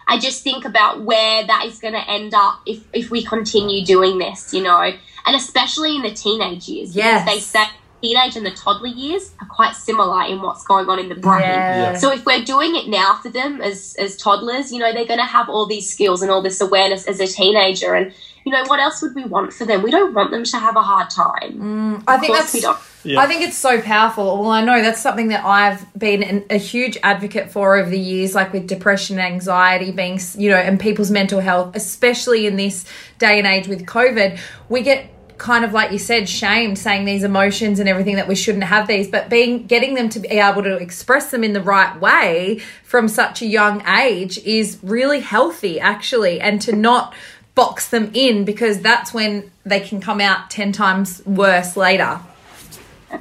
i 0.08 0.18
just 0.18 0.42
think 0.42 0.64
about 0.64 1.02
where 1.02 1.46
that 1.46 1.64
is 1.66 1.78
going 1.78 1.94
to 1.94 2.10
end 2.10 2.32
up 2.34 2.60
if 2.66 2.78
if 2.92 3.10
we 3.10 3.24
continue 3.24 3.84
doing 3.84 4.18
this 4.18 4.52
you 4.52 4.62
know 4.62 4.80
and 5.26 5.36
especially 5.36 5.96
in 5.96 6.02
the 6.02 6.12
teenage 6.12 6.68
years 6.68 6.94
Yes. 6.96 7.26
they 7.28 7.38
say 7.40 7.64
teenage 8.02 8.34
and 8.36 8.46
the 8.46 8.50
toddler 8.52 8.88
years 8.88 9.32
are 9.42 9.46
quite 9.48 9.74
similar 9.76 10.24
in 10.24 10.40
what's 10.40 10.64
going 10.64 10.88
on 10.88 10.98
in 10.98 11.08
the 11.10 11.14
brain 11.16 11.42
Yeah. 11.42 11.96
so 11.96 12.10
if 12.10 12.24
we're 12.24 12.42
doing 12.44 12.74
it 12.74 12.88
now 12.88 13.18
for 13.22 13.28
them 13.28 13.60
as 13.60 13.94
as 13.98 14.16
toddlers, 14.16 14.72
you 14.72 14.78
know, 14.78 14.90
they're 14.94 15.04
going 15.06 15.18
to 15.20 15.26
have 15.26 15.50
all 15.50 15.66
these 15.66 15.92
skills 15.92 16.22
and 16.22 16.30
all 16.30 16.40
this 16.40 16.62
awareness 16.62 17.06
as 17.06 17.20
a 17.20 17.26
teenager 17.26 17.94
and 17.94 18.14
you 18.50 18.56
know, 18.56 18.64
what 18.68 18.80
else 18.80 19.00
would 19.00 19.14
we 19.14 19.24
want 19.24 19.52
for 19.52 19.64
them? 19.64 19.82
We 19.82 19.92
don't 19.92 20.12
want 20.12 20.32
them 20.32 20.42
to 20.42 20.58
have 20.58 20.74
a 20.74 20.82
hard 20.82 21.08
time. 21.08 21.52
Mm, 21.52 22.04
I 22.08 22.16
Of 22.16 22.20
think 22.20 22.36
that's 22.36 22.52
we 22.52 22.60
don't. 22.60 22.78
Yeah. 23.04 23.20
I 23.20 23.26
think 23.26 23.42
it's 23.42 23.56
so 23.56 23.80
powerful. 23.80 24.40
Well, 24.40 24.50
I 24.50 24.62
know 24.62 24.82
that's 24.82 25.00
something 25.00 25.28
that 25.28 25.44
I've 25.44 25.86
been 25.96 26.22
an, 26.22 26.44
a 26.50 26.58
huge 26.58 26.98
advocate 27.02 27.50
for 27.50 27.76
over 27.76 27.88
the 27.88 27.98
years, 27.98 28.34
like 28.34 28.52
with 28.52 28.66
depression, 28.66 29.20
anxiety, 29.20 29.92
being, 29.92 30.20
you 30.36 30.50
know, 30.50 30.56
and 30.56 30.80
people's 30.80 31.12
mental 31.12 31.38
health, 31.40 31.76
especially 31.76 32.46
in 32.46 32.56
this 32.56 32.84
day 33.18 33.38
and 33.38 33.46
age 33.46 33.68
with 33.68 33.86
COVID. 33.86 34.38
We 34.68 34.82
get 34.82 35.08
kind 35.38 35.64
of 35.64 35.72
like 35.72 35.90
you 35.92 35.98
said 35.98 36.28
shamed 36.28 36.76
saying 36.76 37.06
these 37.06 37.22
emotions 37.22 37.78
and 37.78 37.88
everything 37.88 38.16
that 38.16 38.28
we 38.28 38.34
shouldn't 38.34 38.64
have 38.64 38.86
these 38.86 39.08
but 39.08 39.30
being 39.30 39.66
getting 39.66 39.94
them 39.94 40.06
to 40.06 40.20
be 40.20 40.28
able 40.28 40.62
to 40.62 40.76
express 40.76 41.30
them 41.30 41.42
in 41.42 41.54
the 41.54 41.62
right 41.62 41.98
way 41.98 42.60
from 42.84 43.08
such 43.08 43.40
a 43.40 43.46
young 43.46 43.80
age 43.88 44.36
is 44.40 44.78
really 44.82 45.20
healthy 45.20 45.80
actually 45.80 46.38
and 46.42 46.60
to 46.60 46.76
not 46.76 47.14
box 47.54 47.88
them 47.88 48.10
in 48.14 48.44
because 48.44 48.80
that's 48.80 49.12
when 49.12 49.50
they 49.64 49.80
can 49.80 50.00
come 50.00 50.20
out 50.20 50.50
10 50.50 50.72
times 50.72 51.24
worse 51.26 51.76
later 51.76 52.20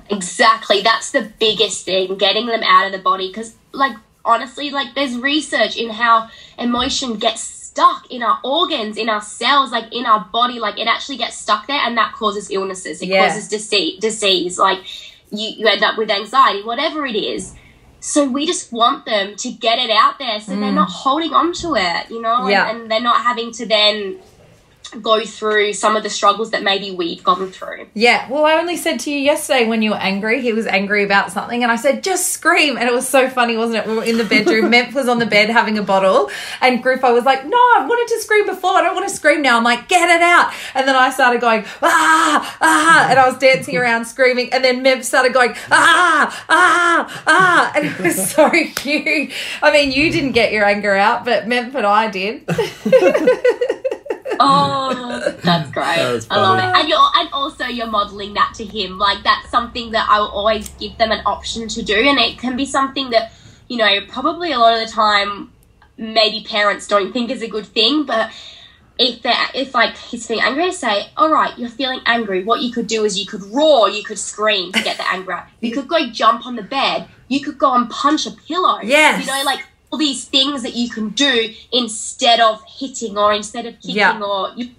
Exactly. 0.09 0.81
That's 0.81 1.11
the 1.11 1.31
biggest 1.39 1.85
thing, 1.85 2.15
getting 2.17 2.45
them 2.45 2.61
out 2.63 2.85
of 2.85 2.91
the 2.91 2.99
body. 2.99 3.27
Because, 3.29 3.55
like, 3.71 3.95
honestly, 4.23 4.69
like, 4.69 4.93
there's 4.95 5.17
research 5.17 5.77
in 5.77 5.89
how 5.89 6.29
emotion 6.57 7.15
gets 7.17 7.41
stuck 7.41 8.09
in 8.11 8.21
our 8.23 8.39
organs, 8.43 8.97
in 8.97 9.09
our 9.09 9.21
cells, 9.21 9.71
like, 9.71 9.91
in 9.93 10.05
our 10.05 10.27
body. 10.31 10.59
Like, 10.59 10.77
it 10.77 10.87
actually 10.87 11.17
gets 11.17 11.37
stuck 11.37 11.67
there, 11.67 11.79
and 11.79 11.97
that 11.97 12.13
causes 12.13 12.51
illnesses. 12.51 13.01
It 13.01 13.07
Yeah. 13.07 13.27
causes 13.27 13.47
disease. 13.47 13.99
disease. 13.99 14.59
Like, 14.59 14.79
you, 15.31 15.49
you 15.57 15.67
end 15.67 15.83
up 15.83 15.97
with 15.97 16.09
anxiety, 16.11 16.63
whatever 16.63 17.05
it 17.05 17.15
is. 17.15 17.53
So 18.01 18.29
we 18.29 18.45
just 18.45 18.71
want 18.71 19.05
them 19.05 19.35
to 19.35 19.51
get 19.51 19.79
it 19.79 19.89
out 19.89 20.19
there 20.19 20.39
so 20.39 20.51
they're 20.51 20.71
mm. 20.71 20.75
not 20.75 20.89
holding 20.89 21.33
on 21.33 21.53
to 21.53 21.75
it, 21.75 22.09
you 22.09 22.21
know, 22.21 22.47
Yeah. 22.47 22.69
and, 22.69 22.81
and 22.81 22.91
they're 22.91 23.01
not 23.01 23.23
having 23.23 23.51
to 23.53 23.65
then 23.65 24.19
go 25.01 25.23
through 25.25 25.73
some 25.73 25.95
of 25.95 26.03
the 26.03 26.09
struggles 26.09 26.51
that 26.51 26.63
maybe 26.63 26.91
we've 26.91 27.23
gone 27.23 27.51
through. 27.51 27.87
Yeah, 27.93 28.29
well, 28.29 28.45
I 28.45 28.53
only 28.53 28.77
said 28.77 28.99
to 29.01 29.11
you 29.11 29.19
yesterday 29.19 29.67
when 29.67 29.81
you 29.81 29.91
were 29.91 29.97
angry, 29.97 30.41
he 30.41 30.53
was 30.53 30.65
angry 30.65 31.03
about 31.03 31.31
something, 31.31 31.63
and 31.63 31.71
I 31.71 31.75
said, 31.75 32.03
just 32.03 32.29
scream. 32.29 32.77
And 32.77 32.87
it 32.87 32.93
was 32.93 33.07
so 33.07 33.29
funny, 33.29 33.57
wasn't 33.57 33.85
it? 33.85 33.87
We 33.87 33.95
were 33.97 34.03
in 34.03 34.17
the 34.17 34.23
bedroom, 34.23 34.71
Memph 34.71 34.93
was 34.93 35.07
on 35.07 35.19
the 35.19 35.25
bed 35.25 35.49
having 35.49 35.77
a 35.77 35.83
bottle, 35.83 36.29
and 36.61 36.83
Griffo 36.83 37.13
was 37.13 37.25
like, 37.25 37.45
no, 37.45 37.57
I 37.57 37.85
wanted 37.87 38.13
to 38.15 38.21
scream 38.21 38.45
before, 38.45 38.71
I 38.71 38.81
don't 38.81 38.95
want 38.95 39.07
to 39.07 39.15
scream 39.15 39.41
now. 39.41 39.57
I'm 39.57 39.63
like, 39.63 39.87
get 39.87 40.09
it 40.09 40.21
out. 40.21 40.53
And 40.73 40.87
then 40.87 40.95
I 40.95 41.09
started 41.09 41.41
going, 41.41 41.65
ah, 41.81 42.57
ah, 42.61 43.09
and 43.09 43.19
I 43.19 43.27
was 43.27 43.37
dancing 43.37 43.77
around 43.77 44.05
screaming, 44.05 44.51
and 44.53 44.63
then 44.63 44.83
Memph 44.83 45.03
started 45.03 45.33
going, 45.33 45.53
ah, 45.71 46.45
ah, 46.49 47.23
ah, 47.27 47.71
and 47.75 47.85
it 47.85 47.99
was 47.99 48.31
so 48.31 48.49
cute. 48.75 49.31
I 49.61 49.71
mean, 49.71 49.91
you 49.91 50.11
didn't 50.11 50.31
get 50.31 50.51
your 50.51 50.65
anger 50.65 50.95
out, 50.95 51.25
but 51.25 51.45
Memph 51.45 51.75
and 51.75 51.85
I 51.85 52.09
did. 52.09 52.47
Oh, 54.39 55.35
that's 55.43 55.71
great. 55.71 55.95
That 55.95 56.27
I 56.29 56.41
love 56.41 56.57
it. 56.59 56.79
And 56.79 56.89
you're 56.89 57.09
and 57.15 57.29
also 57.33 57.65
you're 57.65 57.87
modeling 57.87 58.33
that 58.35 58.53
to 58.55 58.65
him. 58.65 58.97
Like 58.97 59.23
that's 59.23 59.49
something 59.49 59.91
that 59.91 60.07
I 60.09 60.19
will 60.19 60.29
always 60.29 60.69
give 60.69 60.97
them 60.97 61.11
an 61.11 61.21
option 61.25 61.67
to 61.67 61.81
do 61.81 61.95
and 61.95 62.17
it 62.19 62.37
can 62.39 62.55
be 62.55 62.65
something 62.65 63.09
that, 63.11 63.33
you 63.67 63.77
know, 63.77 63.99
probably 64.07 64.51
a 64.51 64.59
lot 64.59 64.79
of 64.79 64.87
the 64.87 64.91
time 64.93 65.51
maybe 65.97 66.45
parents 66.47 66.87
don't 66.87 67.11
think 67.11 67.29
is 67.29 67.41
a 67.41 67.47
good 67.47 67.65
thing, 67.65 68.05
but 68.05 68.31
if 68.97 69.21
they're, 69.21 69.35
if 69.53 69.73
like 69.73 69.95
he's 69.95 70.27
feeling 70.27 70.43
angry, 70.43 70.63
I 70.65 70.69
say, 70.71 71.09
All 71.15 71.31
right, 71.31 71.57
you're 71.57 71.69
feeling 71.69 72.01
angry. 72.05 72.43
What 72.43 72.61
you 72.61 72.71
could 72.71 72.87
do 72.87 73.05
is 73.05 73.19
you 73.19 73.25
could 73.25 73.43
roar, 73.43 73.89
you 73.89 74.03
could 74.03 74.19
scream 74.19 74.71
to 74.73 74.83
get 74.83 74.97
the 74.97 75.07
anger 75.11 75.33
out. 75.33 75.47
You 75.61 75.71
could 75.71 75.87
go 75.87 76.09
jump 76.09 76.45
on 76.45 76.55
the 76.55 76.63
bed, 76.63 77.07
you 77.27 77.41
could 77.41 77.57
go 77.57 77.73
and 77.73 77.89
punch 77.89 78.25
a 78.25 78.31
pillow. 78.31 78.79
Yes. 78.81 79.21
You 79.21 79.31
know, 79.31 79.41
like 79.45 79.65
all 79.91 79.99
these 79.99 80.25
things 80.25 80.63
that 80.63 80.75
you 80.75 80.89
can 80.89 81.09
do 81.09 81.53
instead 81.71 82.39
of 82.39 82.63
hitting 82.67 83.17
or 83.17 83.33
instead 83.33 83.65
of 83.65 83.75
kicking 83.75 83.97
Yeah. 83.97 84.19
or 84.21 84.51
you, 84.55 84.71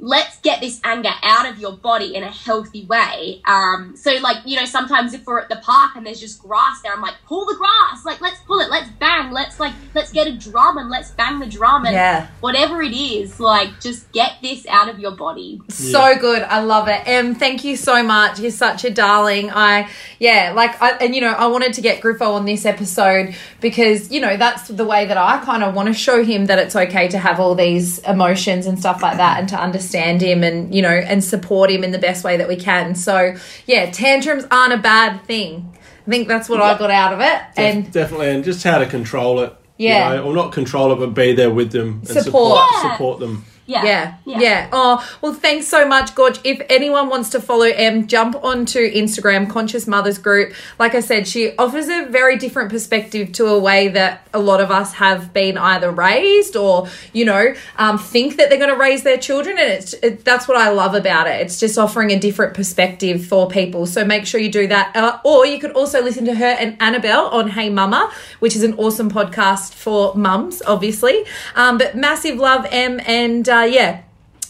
let's 0.00 0.38
get 0.40 0.60
this 0.60 0.80
anger 0.84 1.10
out 1.22 1.46
of 1.50 1.58
your 1.58 1.72
body 1.72 2.14
in 2.14 2.22
a 2.22 2.30
healthy 2.30 2.84
way 2.86 3.40
um 3.46 3.96
so 3.96 4.12
like 4.22 4.36
you 4.44 4.56
know 4.56 4.64
sometimes 4.64 5.12
if 5.12 5.24
we're 5.26 5.40
at 5.40 5.48
the 5.48 5.56
park 5.56 5.96
and 5.96 6.06
there's 6.06 6.20
just 6.20 6.40
grass 6.40 6.80
there 6.82 6.92
i'm 6.92 7.00
like 7.02 7.14
pull 7.26 7.44
the 7.46 7.54
grass 7.56 8.04
like 8.04 8.20
let's 8.20 8.38
pull 8.46 8.60
it 8.60 8.70
let's 8.70 8.88
bang 9.00 9.32
let's 9.32 9.58
like 9.58 9.72
let's 9.94 10.12
get 10.12 10.26
a 10.28 10.32
drum 10.32 10.78
and 10.78 10.88
let's 10.88 11.10
bang 11.12 11.38
the 11.40 11.46
drum 11.46 11.84
and 11.84 11.94
Yeah. 11.94 12.28
whatever 12.40 12.80
it 12.80 12.94
is 12.94 13.40
like 13.40 13.80
just 13.80 14.10
get 14.12 14.32
this 14.40 14.66
out 14.68 14.88
of 14.88 14.98
your 15.00 15.12
body 15.12 15.60
So 15.68 16.16
good. 16.18 16.42
I 16.42 16.60
love 16.60 16.88
it. 16.88 17.02
Em, 17.06 17.34
thank 17.34 17.64
you 17.64 17.76
so 17.76 18.02
much. 18.02 18.38
You're 18.40 18.50
such 18.50 18.84
a 18.84 18.90
darling. 18.90 19.50
I, 19.50 19.88
yeah, 20.18 20.52
like, 20.54 20.80
I, 20.80 20.92
and 20.92 21.14
you 21.14 21.20
know, 21.20 21.32
I 21.32 21.46
wanted 21.46 21.72
to 21.74 21.80
get 21.80 22.00
Griffo 22.02 22.34
on 22.34 22.44
this 22.44 22.64
episode 22.66 23.34
because, 23.60 24.10
you 24.10 24.20
know, 24.20 24.36
that's 24.36 24.68
the 24.68 24.84
way 24.84 25.06
that 25.06 25.16
I 25.16 25.42
kind 25.44 25.62
of 25.62 25.74
want 25.74 25.88
to 25.88 25.94
show 25.94 26.22
him 26.24 26.46
that 26.46 26.58
it's 26.58 26.76
okay 26.76 27.08
to 27.08 27.18
have 27.18 27.40
all 27.40 27.54
these 27.54 27.98
emotions 28.00 28.66
and 28.66 28.78
stuff 28.78 29.02
like 29.02 29.16
that 29.16 29.40
and 29.40 29.48
to 29.50 29.56
understand 29.56 29.87
him 30.20 30.42
and, 30.44 30.74
you 30.74 30.82
know, 30.82 30.88
and 30.90 31.22
support 31.22 31.70
him 31.70 31.82
in 31.84 31.92
the 31.92 31.98
best 31.98 32.24
way 32.24 32.36
that 32.36 32.48
we 32.48 32.56
can. 32.56 32.94
So, 32.94 33.34
yeah, 33.66 33.90
tantrums 33.90 34.44
aren't 34.50 34.72
a 34.72 34.78
bad 34.78 35.24
thing. 35.24 35.74
I 36.06 36.10
think 36.10 36.28
that's 36.28 36.48
what 36.48 36.60
I 36.62 36.76
got 36.78 36.90
out 36.90 37.12
of 37.12 37.20
it. 37.20 37.40
Def- 37.54 37.58
And 37.76 37.92
definitely, 37.92 38.28
and 38.30 38.42
just 38.44 38.62
how 38.64 38.78
to 38.78 38.86
control 38.86 39.40
it. 39.40 39.54
Yeah. 39.76 40.10
You 40.10 40.16
know, 40.16 40.24
or 40.24 40.34
not 40.34 40.52
control 40.52 40.90
it, 40.92 40.96
but 40.96 41.14
be 41.14 41.32
there 41.34 41.50
with 41.50 41.70
them 41.72 41.98
and 42.00 42.08
Support. 42.08 42.24
support 42.24 42.60
Yeah. 42.72 42.92
support 42.92 43.20
them. 43.20 43.44
Yeah 43.68 43.84
Yeah, 43.84 44.40
yeah. 44.40 44.68
Oh, 44.72 45.06
well, 45.20 45.34
thanks 45.34 45.66
so 45.68 45.86
much, 45.86 46.14
Gorge. 46.14 46.40
If 46.42 46.60
anyone 46.70 47.08
wants 47.10 47.28
to 47.30 47.40
follow 47.40 47.66
Em, 47.66 48.06
jump 48.06 48.34
onto 48.42 48.80
Instagram, 48.90 49.48
Conscious 49.48 49.86
Mothers 49.86 50.16
Group. 50.18 50.54
Like 50.78 50.94
I 50.94 51.00
said, 51.00 51.28
she 51.28 51.54
offers 51.56 51.88
a 51.88 52.06
very 52.06 52.38
different 52.38 52.70
perspective 52.70 53.32
to 53.32 53.46
a 53.46 53.58
way 53.58 53.88
that 53.88 54.26
a 54.32 54.38
lot 54.38 54.60
of 54.60 54.70
us 54.70 54.94
have 54.94 55.32
been 55.34 55.58
either 55.58 55.90
raised 55.90 56.56
or, 56.56 56.88
you 57.12 57.26
know, 57.26 57.54
um, 57.76 57.98
think 57.98 58.36
that 58.38 58.48
they're 58.48 58.58
going 58.58 58.70
to 58.70 58.76
raise 58.76 59.02
their 59.02 59.18
children. 59.18 59.58
And 59.58 59.70
it's 59.70 59.92
it, 59.94 60.24
that's 60.24 60.48
what 60.48 60.56
I 60.56 60.70
love 60.70 60.94
about 60.94 61.26
it. 61.26 61.40
It's 61.42 61.60
just 61.60 61.76
offering 61.78 62.10
a 62.10 62.18
different 62.18 62.54
perspective 62.54 63.26
for 63.26 63.48
people. 63.48 63.84
So 63.84 64.02
make 64.04 64.24
sure 64.26 64.40
you 64.40 64.50
do 64.50 64.66
that. 64.68 64.96
Uh, 64.96 65.18
or 65.24 65.44
you 65.44 65.58
could 65.58 65.72
also 65.72 66.02
listen 66.02 66.24
to 66.24 66.34
her 66.34 66.52
and 66.58 66.76
Annabelle 66.80 67.26
on 67.28 67.48
Hey 67.50 67.68
Mama, 67.68 68.10
which 68.38 68.56
is 68.56 68.62
an 68.62 68.74
awesome 68.74 69.10
podcast 69.10 69.74
for 69.74 70.14
mums, 70.14 70.62
obviously. 70.66 71.24
Um, 71.54 71.76
but 71.76 71.94
massive 71.96 72.36
love, 72.38 72.66
Em, 72.70 73.00
and 73.06 73.48
uh, 73.48 73.57
yeah, 73.64 74.02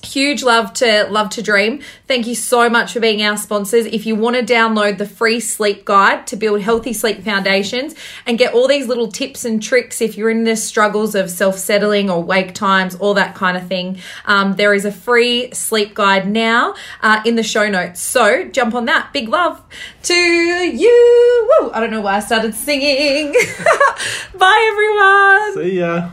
Huge 0.04 0.44
love 0.44 0.72
to 0.74 1.08
Love 1.10 1.28
to 1.30 1.42
Dream. 1.42 1.82
Thank 2.06 2.28
you 2.28 2.36
so 2.36 2.70
much 2.70 2.92
for 2.92 3.00
being 3.00 3.20
our 3.22 3.36
sponsors. 3.36 3.84
If 3.86 4.06
you 4.06 4.14
want 4.14 4.36
to 4.36 4.42
download 4.42 4.96
the 4.96 5.06
free 5.06 5.40
sleep 5.40 5.84
guide 5.84 6.24
to 6.28 6.36
build 6.36 6.60
healthy 6.60 6.92
sleep 6.92 7.24
foundations 7.24 7.96
and 8.24 8.38
get 8.38 8.54
all 8.54 8.68
these 8.68 8.86
little 8.86 9.08
tips 9.08 9.44
and 9.44 9.60
tricks 9.60 10.00
if 10.00 10.16
you're 10.16 10.30
in 10.30 10.44
the 10.44 10.54
struggles 10.54 11.16
of 11.16 11.30
self 11.30 11.58
settling 11.58 12.08
or 12.08 12.22
wake 12.22 12.54
times, 12.54 12.94
all 12.94 13.12
that 13.14 13.34
kind 13.34 13.56
of 13.56 13.66
thing, 13.66 13.98
um, 14.24 14.54
there 14.54 14.72
is 14.72 14.84
a 14.84 14.92
free 14.92 15.52
sleep 15.52 15.94
guide 15.94 16.28
now 16.30 16.74
uh, 17.02 17.20
in 17.24 17.34
the 17.34 17.42
show 17.42 17.68
notes. 17.68 18.00
So 18.00 18.44
jump 18.44 18.74
on 18.74 18.84
that. 18.84 19.12
Big 19.12 19.28
love 19.28 19.60
to 20.04 20.14
you. 20.14 21.48
Woo! 21.60 21.70
I 21.72 21.80
don't 21.80 21.90
know 21.90 22.02
why 22.02 22.16
I 22.16 22.20
started 22.20 22.54
singing. 22.54 23.32
Bye, 24.38 24.70
everyone. 24.72 25.66
See 25.66 25.78
ya. 25.80 26.10